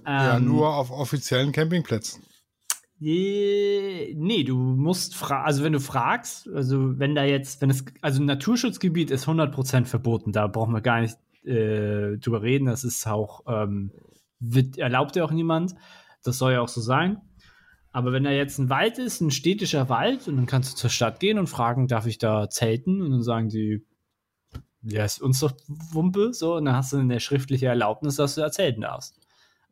[0.05, 2.22] ja, Ähm, nur auf offiziellen Campingplätzen.
[3.01, 7.84] Je- Nee, du musst fragen, also wenn du fragst, also wenn da jetzt, wenn es,
[8.03, 12.84] also ein Naturschutzgebiet ist 100% verboten, da brauchen wir gar nicht äh, drüber reden, das
[12.84, 13.90] ist auch, ähm,
[14.38, 15.74] wird, erlaubt ja auch niemand,
[16.22, 17.22] das soll ja auch so sein.
[17.92, 20.90] Aber wenn da jetzt ein Wald ist, ein städtischer Wald, und dann kannst du zur
[20.90, 23.01] Stadt gehen und fragen, darf ich da zelten?
[23.03, 23.84] Und dann sagen die,
[24.82, 28.42] ja, ist uns doch Wumpe, so, und dann hast du eine schriftliche Erlaubnis, dass du
[28.42, 29.18] da zelten darfst.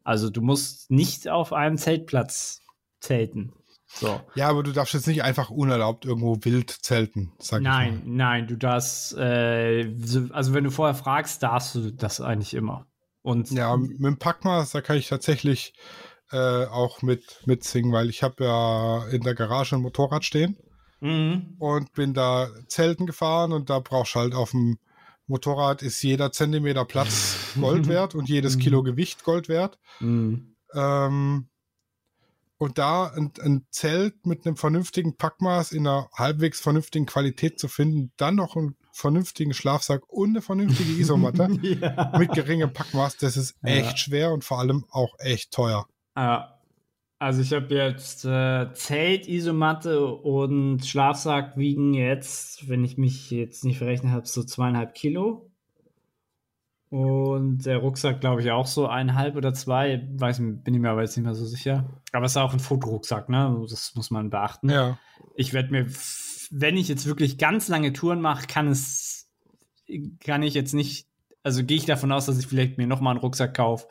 [0.03, 2.63] Also du musst nicht auf einem Zeltplatz
[3.01, 3.53] zelten.
[3.91, 4.21] So.
[4.35, 8.57] Ja, aber du darfst jetzt nicht einfach unerlaubt irgendwo wild zelten, sag Nein, nein, du
[8.57, 12.87] darfst, äh, so- also wenn du vorher fragst, darfst du das eigentlich immer.
[13.23, 13.51] Und.
[13.51, 15.73] Ja, mit dem Packmaß, da kann ich tatsächlich
[16.31, 20.59] äh, auch mit mitsingen, weil ich habe ja in der Garage ein Motorrad stehen
[21.01, 21.55] Mhm.
[21.59, 24.77] und bin da Zelten gefahren und da brauchst du halt auf dem
[25.27, 29.79] Motorrad ist jeder Zentimeter Platz Gold wert und jedes Kilo Gewicht Gold wert.
[30.01, 30.55] Mhm.
[30.75, 31.49] Ähm,
[32.59, 37.69] und da ein, ein Zelt mit einem vernünftigen Packmaß in einer halbwegs vernünftigen Qualität zu
[37.69, 42.13] finden, dann noch ein vernünftigen Schlafsack und eine vernünftige Isomatte ja.
[42.19, 43.71] mit geringem Packmaß, das ist Ja.
[43.71, 45.87] echt schwer und vor allem auch echt teuer.
[46.17, 46.55] Ja.
[47.21, 53.65] Also ich habe jetzt äh, Zelt, Isomatte und Schlafsack wiegen jetzt, wenn ich mich jetzt
[53.65, 55.48] nicht verrechnet habe, so zweieinhalb Kilo.
[56.91, 60.09] Und der Rucksack, glaube ich, auch so eineinhalb oder zwei.
[60.15, 61.85] Weiß, bin ich mir aber jetzt nicht mehr so sicher.
[62.13, 63.63] Aber es ist auch ein Fotorucksack, ne?
[63.69, 64.71] Das muss man beachten.
[64.71, 64.99] Ja.
[65.35, 65.87] Ich werde mir,
[66.51, 69.29] wenn ich jetzt wirklich ganz lange Touren mache, kann es,
[70.21, 71.07] kann ich jetzt nicht,
[71.43, 73.87] also gehe ich davon aus, dass ich vielleicht mir nochmal einen Rucksack kaufe,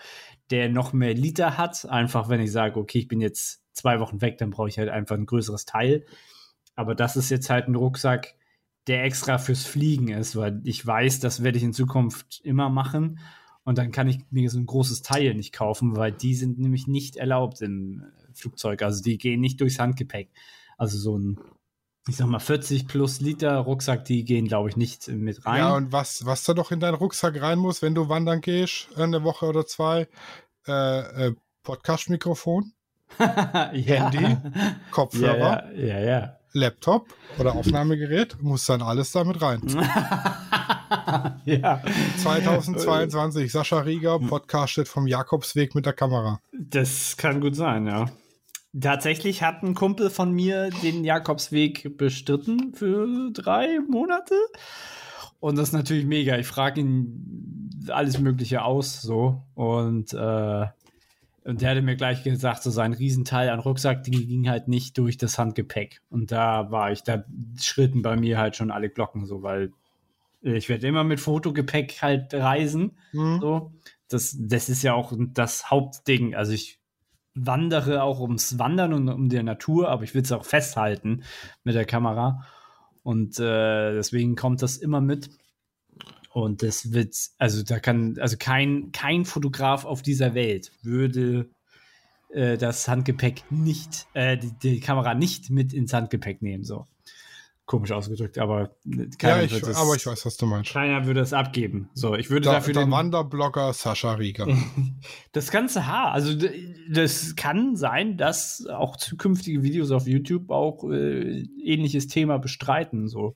[0.50, 1.88] der noch mehr Liter hat.
[1.88, 4.90] Einfach, wenn ich sage, okay, ich bin jetzt zwei Wochen weg, dann brauche ich halt
[4.90, 6.04] einfach ein größeres Teil.
[6.76, 8.36] Aber das ist jetzt halt ein Rucksack,
[8.88, 13.20] der extra fürs Fliegen ist, weil ich weiß, das werde ich in Zukunft immer machen.
[13.64, 16.88] Und dann kann ich mir so ein großes Teil nicht kaufen, weil die sind nämlich
[16.88, 18.82] nicht erlaubt im Flugzeug.
[18.82, 20.30] Also die gehen nicht durchs Handgepäck.
[20.78, 21.38] Also so ein,
[22.08, 25.60] ich sag mal, 40 plus Liter Rucksack, die gehen, glaube ich, nicht mit rein.
[25.60, 28.88] Ja, und was, was da doch in deinen Rucksack rein muss, wenn du wandern gehst,
[28.96, 30.08] eine Woche oder zwei,
[30.66, 32.72] äh, äh, Podcast-Mikrofon,
[33.20, 33.72] ja.
[33.74, 34.38] Handy,
[34.92, 36.38] Kopfhörer, Ja, ja, ja.
[36.58, 37.08] Laptop
[37.40, 39.62] oder Aufnahmegerät, muss dann alles damit rein.
[39.68, 41.38] ja.
[41.46, 41.82] ja.
[42.18, 46.40] 2022, Sascha Rieger, podcastet vom Jakobsweg mit der Kamera.
[46.52, 48.06] Das kann gut sein, ja.
[48.80, 54.36] Tatsächlich hat ein Kumpel von mir den Jakobsweg bestritten für drei Monate.
[55.40, 56.38] Und das ist natürlich mega.
[56.38, 59.44] Ich frage ihn alles Mögliche aus, so.
[59.56, 60.66] Und, äh,
[61.48, 64.98] und der hatte mir gleich gesagt, so sein Riesenteil an Rucksack, die ging halt nicht
[64.98, 66.02] durch das Handgepäck.
[66.10, 67.24] Und da war ich, da
[67.58, 69.72] schritten bei mir halt schon alle Glocken so, weil
[70.42, 72.98] ich werde immer mit Fotogepäck halt reisen.
[73.12, 73.40] Hm?
[73.40, 73.72] So,
[74.10, 76.36] das, das ist ja auch das Hauptding.
[76.36, 76.82] Also ich
[77.34, 81.24] wandere auch ums Wandern und um die Natur, aber ich will es auch festhalten
[81.64, 82.44] mit der Kamera.
[83.04, 85.30] Und äh, deswegen kommt das immer mit.
[86.38, 91.50] Und das wird, also da kann, also kein, kein Fotograf auf dieser Welt würde
[92.30, 96.64] äh, das Handgepäck nicht, äh, die, die Kamera nicht mit ins Handgepäck nehmen.
[96.64, 96.86] So.
[97.66, 100.72] Komisch ausgedrückt, aber Ja, keiner, ich, wird das, aber ich weiß, was du meinst.
[100.72, 101.90] keiner würde es abgeben.
[101.96, 104.48] So, ich würde Der, dafür der den, Wanderblogger Sascha Rieger.
[105.32, 106.38] das ganze Haar, also
[106.88, 113.08] das kann sein, dass auch zukünftige Videos auf YouTube auch äh, ähnliches Thema bestreiten.
[113.08, 113.36] So.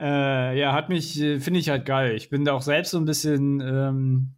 [0.00, 2.16] Äh, ja, hat mich, äh, finde ich halt geil.
[2.16, 4.30] Ich bin da auch selbst so ein bisschen, ähm,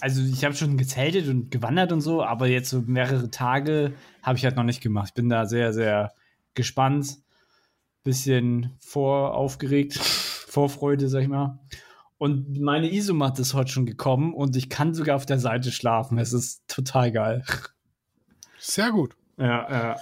[0.00, 3.92] also ich habe schon gezeltet und gewandert und so, aber jetzt so mehrere Tage
[4.22, 5.10] habe ich halt noch nicht gemacht.
[5.10, 6.12] Ich bin da sehr, sehr
[6.54, 7.18] gespannt,
[8.02, 11.60] bisschen voraufgeregt, Vorfreude, sag ich mal.
[12.18, 16.18] Und meine Isomatte ist heute schon gekommen und ich kann sogar auf der Seite schlafen.
[16.18, 17.44] Es ist total geil.
[18.58, 19.16] Sehr gut.
[19.38, 19.96] Ja, ja.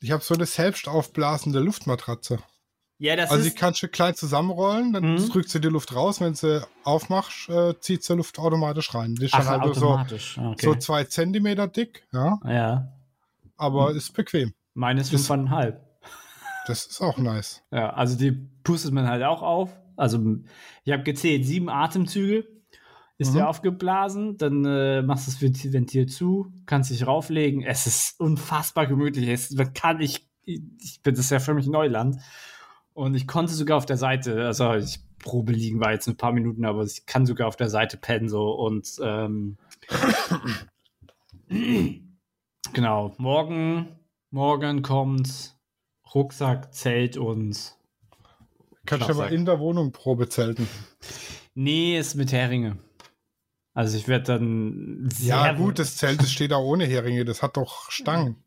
[0.00, 2.38] Ich habe so eine selbst aufblasende Luftmatratze.
[2.98, 3.56] Ja, das Also die ist.
[3.56, 5.28] kannst du klein zusammenrollen, dann Mhm.
[5.28, 9.14] drückst du die Luft raus, wenn sie aufmachst, äh, zieht sie Luft automatisch rein.
[9.16, 10.38] Die ist Ach, dann halt so, automatisch.
[10.38, 10.64] Ah, okay.
[10.66, 12.92] so zwei Zentimeter dick, ja, ja,
[13.56, 13.96] aber Mhm.
[13.96, 14.52] ist bequem.
[14.74, 15.80] meine ist Das- fünfeinhalb.
[16.68, 17.62] Das ist auch nice.
[17.72, 18.30] Ja, also die
[18.62, 19.76] pustet man halt auch auf.
[19.96, 20.20] Also
[20.84, 22.46] ich habe gezählt, sieben Atemzüge
[23.18, 23.34] ist Mhm.
[23.38, 25.40] der aufgeblasen, dann äh, machst du das
[25.72, 27.62] Ventil- zu, kannst dich rauflegen.
[27.62, 29.28] Es ist unfassbar gemütlich.
[29.28, 32.16] Es man kann ich, ich bin das ja für mich Neuland
[32.94, 36.32] und ich konnte sogar auf der Seite, also ich Probe liegen war jetzt ein paar
[36.32, 39.56] Minuten, aber ich kann sogar auf der Seite pennen so und ähm,
[42.72, 43.88] genau morgen
[44.30, 45.56] morgen kommt
[46.14, 47.76] Rucksack, Zelt und
[48.84, 50.68] Kannst du aber in der Wohnung Probe zelten.
[51.54, 52.78] Nee, ist mit Heringe.
[53.74, 57.42] Also ich werde dann sehr Ja, gut, das Zelt das steht da ohne Heringe, das
[57.42, 58.42] hat doch Stangen.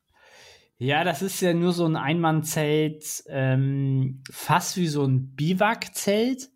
[0.77, 6.49] Ja, das ist ja nur so ein Einmannzelt, ähm, fast wie so ein Biwakzelt,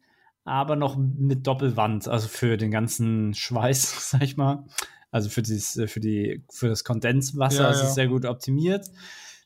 [0.43, 4.65] aber noch mit Doppelwand, also für den ganzen Schweiß, sag ich mal.
[5.11, 7.87] Also für, dieses, äh, für, die, für das Kondenswasser Ja, ist ja.
[7.87, 8.87] es sehr gut optimiert.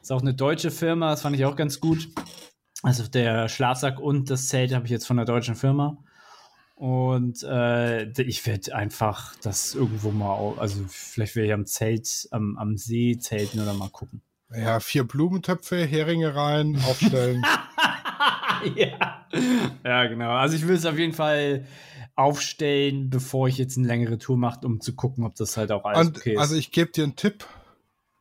[0.01, 2.09] Ist auch eine deutsche Firma, das fand ich auch ganz gut.
[2.81, 5.97] Also der Schlafsack und das Zelt habe ich jetzt von einer deutschen Firma.
[6.75, 12.57] Und äh, ich werde einfach das irgendwo mal, also vielleicht werde ich am Zelt, am,
[12.57, 14.21] am See zelten oder mal gucken.
[14.55, 17.43] Ja, vier Blumentöpfe, Heringe rein, aufstellen.
[18.75, 19.25] ja.
[19.83, 20.31] ja, genau.
[20.31, 21.65] Also ich will es auf jeden Fall
[22.15, 25.83] aufstellen, bevor ich jetzt eine längere Tour mache, um zu gucken, ob das halt auch
[25.85, 26.39] alles Und, okay ist.
[26.39, 27.45] also ich gebe dir einen Tipp.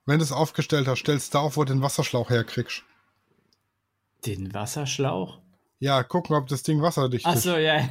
[0.07, 2.83] Wenn du es aufgestellt hast, stellst du da auf, wo du den Wasserschlauch herkriegst.
[4.26, 5.39] Den Wasserschlauch?
[5.78, 7.33] Ja, gucken, ob das Ding wasserdicht ist.
[7.33, 7.89] Achso, ja.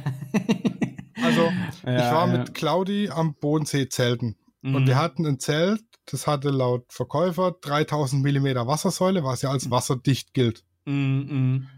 [1.22, 1.42] Also,
[1.86, 2.38] Ja, ich war ja.
[2.38, 4.36] mit Claudi am Bodensee zelten.
[4.62, 4.74] Mhm.
[4.74, 9.70] Und wir hatten ein Zelt, das hatte laut Verkäufer 3000 Millimeter Wassersäule, was ja als
[9.70, 10.64] wasserdicht gilt.
[10.84, 11.68] Mm, mm.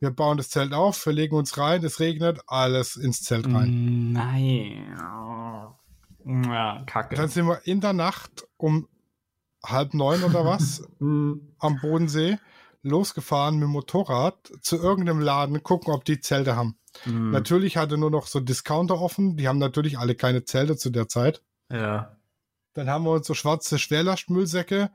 [0.00, 4.12] Wir bauen das Zelt auf, wir legen uns rein, es regnet, alles ins Zelt rein.
[4.12, 4.96] Nein.
[6.24, 7.16] Ja, kacke.
[7.16, 8.88] Dann sind wir in der Nacht um
[9.64, 12.38] halb neun oder was am Bodensee
[12.82, 16.78] losgefahren mit dem Motorrad zu irgendeinem Laden, gucken, ob die Zelte haben.
[17.02, 20.88] hm, Natürlich hatte nur noch so Discounter offen, die haben natürlich alle keine Zelte zu
[20.90, 21.42] der Zeit.
[21.70, 22.16] Ja.
[22.74, 24.90] Dann haben wir uns so schwarze Schwerlastmüllsäcke,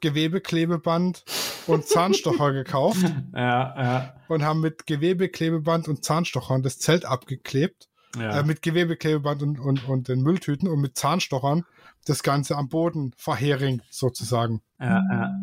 [0.00, 1.24] Gewebeklebeband
[1.66, 3.02] und Zahnstocher gekauft
[3.34, 4.14] Ja, ja.
[4.28, 7.88] und haben mit Gewebeklebeband und Zahnstochern das Zelt abgeklebt.
[8.16, 8.40] Ja.
[8.40, 11.64] Äh, mit Gewebeklebeband und, und, und den Mülltüten und mit Zahnstochern
[12.06, 14.62] das Ganze am Boden verheringt, sozusagen.
[14.80, 15.34] ja, ja.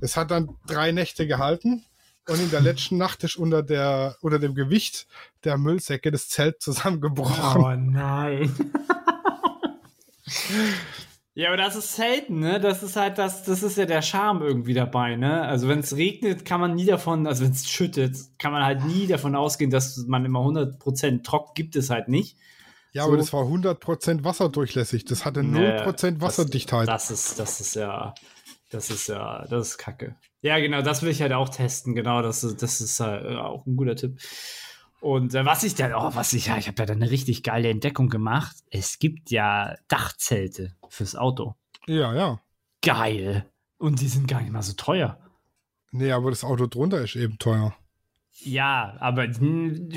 [0.00, 1.84] Es hat dann drei Nächte gehalten
[2.28, 5.06] und in der letzten Nacht ist unter, der, unter dem Gewicht
[5.44, 7.62] der Müllsäcke das Zelt zusammengebrochen.
[7.62, 8.54] Oh nein.
[11.34, 12.60] ja, aber das ist selten, ne?
[12.60, 15.42] Das ist halt das, das ist ja der Charme irgendwie dabei, ne?
[15.42, 18.84] Also wenn es regnet, kann man nie davon, also wenn es schüttet, kann man halt
[18.84, 22.36] nie davon ausgehen, dass man immer 100% trocken gibt es halt nicht.
[22.92, 23.08] Ja, So.
[23.08, 25.04] aber das war 100% wasserdurchlässig.
[25.04, 26.88] Das hatte 0% Wasserdichtheit.
[26.88, 28.14] Das, das ist, das ist ja,
[28.70, 30.16] das ist ja, das ist kacke.
[30.40, 31.94] Ja, genau, das will ich halt auch testen.
[31.94, 34.18] Genau, das, ist- das ist halt auch ein guter Tipp.
[35.00, 37.42] Und äh, was ich dann, oh, was ich, ja, ich habe da dann eine richtig
[37.42, 38.56] geile Entdeckung gemacht.
[38.70, 41.54] Es gibt ja Dachzelte fürs Auto.
[41.86, 42.40] ja, ja.
[42.82, 43.44] Geil.
[43.78, 45.18] Und die sind gar nicht mal so teuer.
[45.90, 47.74] Nee, aber das Auto drunter ist eben teuer.
[48.40, 49.90] Ja, aber hm,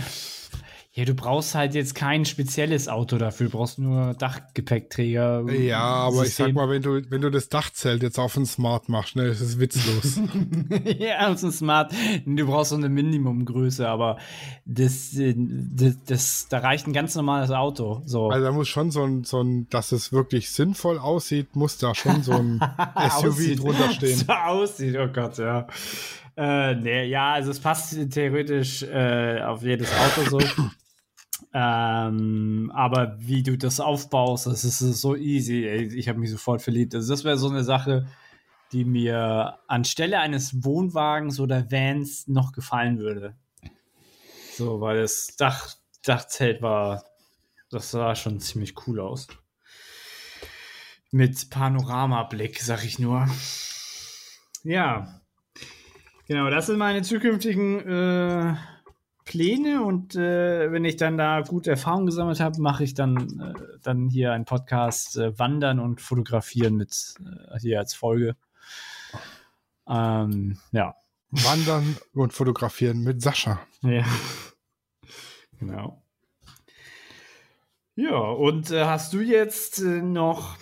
[0.94, 5.50] ja, du brauchst halt jetzt kein spezielles Auto dafür, du brauchst nur Dachgepäckträger.
[5.50, 6.56] Ja, aber ich sag System.
[6.56, 9.58] mal, wenn du, wenn du das Dachzelt jetzt auf ein Smart machst, ne, das ist
[9.58, 10.20] witzlos.
[11.00, 11.94] ja, so smart.
[12.26, 14.18] Du brauchst so eine Minimumgröße, aber
[14.66, 18.02] das, äh, das, das, da reicht ein ganz normales Auto.
[18.06, 18.30] So.
[18.30, 21.96] also da muss schon so ein, so ein, dass es wirklich sinnvoll aussieht, muss da
[21.96, 22.60] schon so ein
[23.22, 24.18] SUV drunter stehen.
[24.28, 25.68] So aussieht, oh Gott, ja.
[26.36, 30.39] Äh, nee, ja, also es passt theoretisch äh, auf jedes Auto so.
[31.54, 35.66] Ähm, aber wie du das aufbaust, das ist so easy.
[35.66, 36.96] Ich habe mich sofort verliebt.
[36.96, 38.08] Also das wäre so eine Sache,
[38.72, 43.36] die mir anstelle eines Wohnwagens oder Vans noch gefallen würde.
[44.56, 47.04] So, weil das Dach, Dachzelt war,
[47.70, 49.28] das sah schon ziemlich cool aus.
[51.12, 53.28] Mit Panoramablick, sag ich nur.
[54.64, 55.22] Ja.
[56.28, 58.56] Genau, das sind meine zukünftigen äh,
[59.26, 63.78] Pläne und äh, wenn ich dann da gute Erfahrungen gesammelt habe, mache ich dann, äh,
[63.84, 68.36] dann hier einen Podcast äh, Wandern und Fotografieren mit äh, hier als Folge.
[69.88, 70.95] Ähm, ja.
[71.30, 73.61] Wandern und fotografieren mit Sascha.
[73.82, 74.05] Ja.
[75.59, 76.03] Genau.
[77.95, 80.57] Ja, und äh, hast du jetzt äh, noch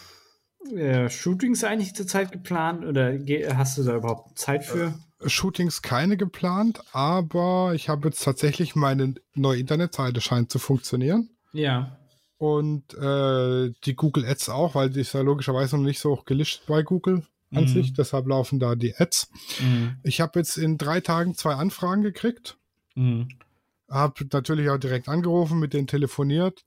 [1.07, 3.17] Shootings eigentlich zur Zeit geplant oder
[3.55, 4.93] hast du da überhaupt Zeit für?
[5.25, 11.29] Shootings keine geplant, aber ich habe jetzt tatsächlich meine neue Internetseite scheint zu funktionieren.
[11.51, 11.97] Ja.
[12.37, 16.25] Und äh, die Google Ads auch, weil die ist ja logischerweise noch nicht so hoch
[16.25, 17.67] gelistet bei Google an Mhm.
[17.67, 17.93] sich.
[17.93, 19.29] Deshalb laufen da die Ads.
[19.59, 19.97] Mhm.
[20.03, 22.57] Ich habe jetzt in drei Tagen zwei Anfragen gekriegt.
[22.95, 23.27] Mhm.
[23.89, 26.63] Habe natürlich auch direkt angerufen, mit denen telefoniert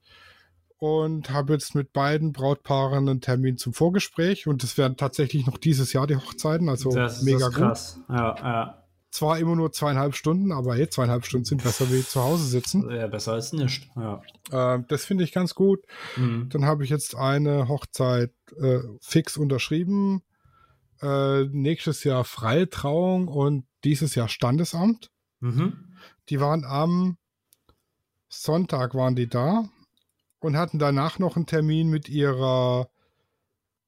[0.83, 4.49] und habe jetzt mit beiden Brautpaaren einen Termin zum Vorgespräch.
[4.49, 7.63] Und das werden tatsächlich noch dieses Jahr die Hochzeiten, also das, mega das ist gut.
[7.63, 8.01] krass.
[8.09, 8.85] Ja, ja.
[9.13, 12.91] Zwar immer nur zweieinhalb Stunden, aber hey, zweieinhalb Stunden sind besser wie zu Hause sitzen.
[12.91, 13.87] ja, besser als nichts.
[13.95, 14.23] Ja.
[14.51, 15.85] Äh, das finde ich ganz gut.
[16.17, 16.49] Mhm.
[16.49, 20.23] Dann habe ich jetzt eine Hochzeit äh, fix unterschrieben.
[21.01, 25.13] Äh, nächstes Jahr freie Trauung und dieses Jahr Standesamt.
[25.39, 25.95] Mhm.
[26.29, 27.19] Die waren am
[28.29, 29.69] Sonntag waren die da
[30.45, 32.89] und hatten danach noch einen Termin mit ihrer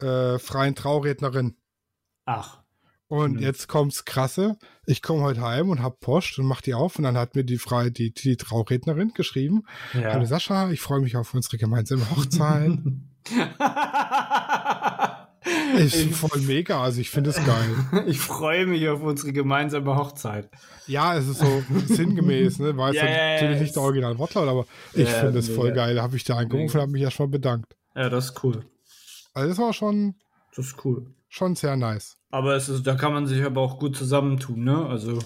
[0.00, 1.56] äh, freien Traurednerin.
[2.26, 2.60] Ach.
[3.08, 3.38] Und Mhm.
[3.40, 4.56] jetzt kommt's krasse.
[4.86, 7.44] Ich komme heute heim und hab Post und mach die auf und dann hat mir
[7.44, 9.62] die freie die, die Traurednerin geschrieben.
[9.92, 10.12] Ja.
[10.14, 12.78] Hallo Sascha, ich freue mich auf unsere gemeinsame Hochzeit.
[15.76, 18.04] Ist ich, voll mega, also ich finde es geil.
[18.06, 20.48] ich freue mich auf unsere gemeinsame Hochzeit.
[20.86, 22.76] Ja, es ist so sinngemäß, ne?
[22.76, 25.48] War jetzt Ja, ja, ja, natürlich nicht der Original Wortlaut, aber ich Ja, finde es
[25.48, 25.94] voll geil.
[25.94, 27.76] Da habe ich da angerufen und habe mich erstmal bedankt.
[27.94, 28.64] Ja, das ist cool.
[29.34, 30.14] Also das war schon,
[30.54, 31.06] Das ist cool.
[31.28, 32.16] schon sehr nice.
[32.30, 34.86] Aber es ist, da kann man sich aber auch gut zusammentun, ne?
[34.86, 35.18] Also,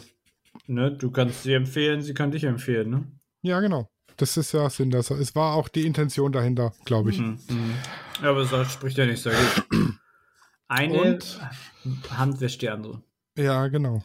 [0.67, 3.05] ne, du kannst sie empfehlen, sie kann dich empfehlen, ne?
[3.43, 3.89] Ja, genau.
[4.17, 4.91] Das ist ja Sinn.
[4.91, 7.19] Das, es war auch die Intention dahinter, glaube ich.
[7.19, 7.39] Mhm.
[7.49, 7.75] mhm.
[8.23, 9.99] Ja, aber das spricht ja nichts dagegen.
[10.69, 11.41] Eine Und-
[12.11, 13.03] Hand wäscht die andere.
[13.37, 14.03] Ja, genau.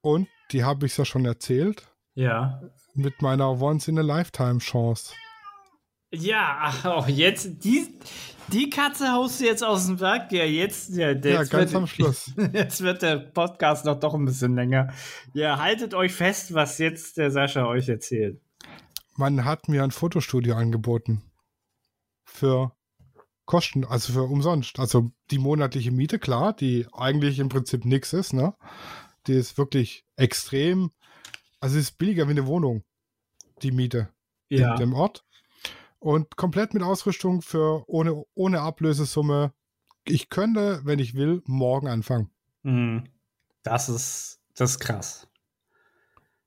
[0.00, 2.60] Und die habe ich ja schon erzählt Ja.
[2.94, 5.14] mit meiner Once-in-a-Lifetime-Chance.
[6.12, 7.96] Ja, ach, auch jetzt, die,
[8.48, 10.32] die Katze haust du jetzt aus dem Werk.
[10.32, 12.32] Ja, jetzt, ja, Ja, jetzt ganz wird, am Schluss.
[12.52, 14.92] Jetzt wird der Podcast noch doch ein bisschen länger.
[15.34, 18.40] Ja, haltet euch fest, was jetzt der Sascha euch erzählt.
[19.16, 21.22] Man hat mir ein Fotostudio angeboten.
[22.24, 22.72] Für
[23.50, 24.78] Kosten, also für umsonst.
[24.78, 28.54] Also die monatliche Miete, klar, die eigentlich im Prinzip nichts ist, ne?
[29.26, 30.92] Die ist wirklich extrem,
[31.58, 32.84] also es ist billiger wie eine Wohnung,
[33.62, 34.08] die Miete
[34.50, 34.74] Ja.
[34.74, 35.24] in dem Ort.
[35.98, 39.52] Und komplett mit Ausrüstung für ohne, ohne Ablösesumme.
[40.04, 42.30] Ich könnte, wenn ich will, morgen anfangen.
[42.62, 43.04] Mhm.
[43.64, 45.26] Das ist, das ist krass.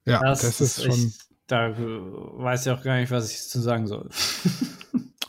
[0.06, 0.91] Ja, das, ist schon.
[0.91, 4.10] echt- Da weiß ich auch gar nicht, was ich zu sagen soll.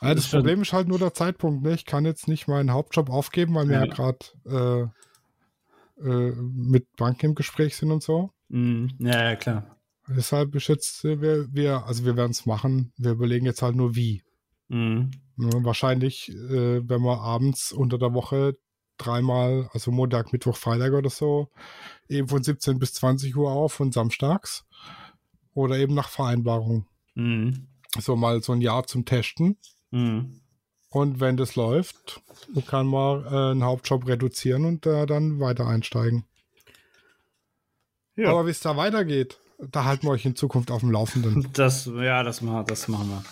[0.05, 1.63] Ja, das schon- Problem ist halt nur der Zeitpunkt.
[1.63, 1.75] Ne?
[1.75, 3.85] Ich kann jetzt nicht meinen Hauptjob aufgeben, weil wir Ja.
[3.87, 4.91] ja gerade
[5.99, 8.31] äh, äh, mit Banken im Gespräch sind und so.
[8.49, 8.91] Mhm.
[8.99, 9.77] Ja, ja, klar.
[10.09, 12.93] Deshalb ist jetzt, äh, wir, wir also wir werden es machen.
[12.97, 14.23] Wir überlegen jetzt halt nur wie.
[14.69, 15.11] Mhm.
[15.37, 15.51] Ne?
[15.63, 18.57] Wahrscheinlich, äh, wenn wir abends unter der Woche
[18.99, 21.49] dreimal, also Montag, Mittwoch, Freitag oder so,
[22.09, 24.65] eben von 17 bis 20 Uhr auf und samstags.
[25.55, 26.87] Oder eben nach Vereinbarung.
[27.15, 27.69] Mhm.
[27.99, 29.57] So mal so ein Jahr zum Testen.
[29.95, 30.41] Mhm.
[30.91, 32.21] Und wenn das läuft,
[32.67, 36.25] kann man äh, einen Hauptjob reduzieren und äh, dann weiter einsteigen.
[38.17, 38.31] Ja.
[38.31, 41.49] Aber wie es da weitergeht, da halten wir euch in Zukunft auf dem Laufenden.
[41.53, 43.25] Das, ja, das, machen- das machen wir.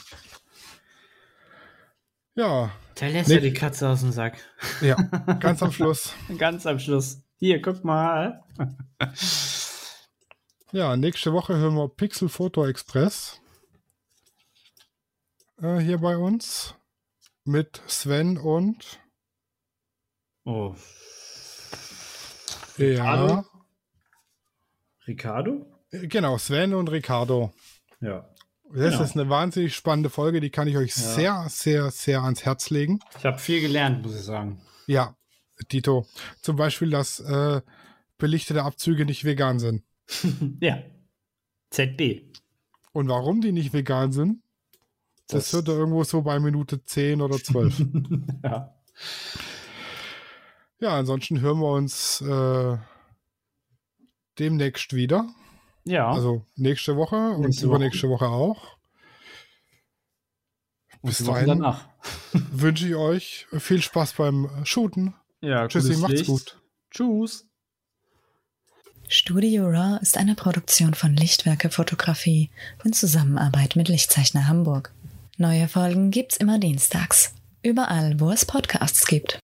[2.43, 3.35] ja, Der lässt Nee.
[3.37, 4.39] ja die Katze aus dem Sack.
[4.81, 4.95] ja,
[5.41, 6.15] ganz am Schluss.
[6.39, 7.23] Ganz am Schluss.
[7.37, 8.43] Hier, guck mal.
[10.73, 13.41] Ja, nächste Woche hören wir Pixel Photo Express.
[15.63, 16.75] Äh, hier bei uns.
[17.45, 19.01] Mit Sven und
[20.45, 20.75] Oh.
[22.79, 23.45] ja,
[25.07, 25.67] Ricardo?
[25.91, 27.53] Äh, genau, Sven und Ricardo.
[28.01, 28.29] Ja.
[28.73, 29.03] Das Genau.
[29.05, 31.03] ist eine wahnsinnig spannende Folge, die kann ich euch Ja.
[31.03, 32.99] sehr, sehr, sehr ans Herz legen.
[33.19, 34.61] Ich habe viel gelernt, muss ich sagen.
[34.87, 35.17] Ja,
[35.71, 36.07] Dito.
[36.41, 37.61] Zum Beispiel, dass äh,
[38.19, 39.85] belichtete Abzüge nicht vegan sind.
[40.61, 40.83] ja.
[41.71, 42.33] ZB.
[42.93, 44.43] Und warum die nicht vegan sind,
[45.33, 47.79] das, Das- hört er irgendwo so bei Minute 10 oder 12.
[48.45, 48.75] ja.
[50.81, 52.77] ja, ansonsten hören wir uns äh,
[54.39, 55.29] demnächst wieder.
[55.85, 56.11] Ja.
[56.11, 57.77] Also nächste Woche und Nächste Woche.
[57.77, 58.77] übernächste Woche auch.
[61.03, 61.89] Bis dahin danach.
[62.33, 65.15] wünsche ich euch viel Spaß beim Shooten.
[65.41, 66.27] Ja, Tschüssi, macht's Licht.
[66.27, 66.61] gut.
[66.93, 67.47] Tschüss.
[69.09, 72.51] Studio Raw ist eine Produktion von Lichtwerke Fotografie
[72.85, 74.93] in Zusammenarbeit mit Lichtzeichner Hamburg.
[75.39, 77.33] Neue Folgen gibt's immer dienstags.
[77.63, 79.41] Überall, wo es Podcasts gibt.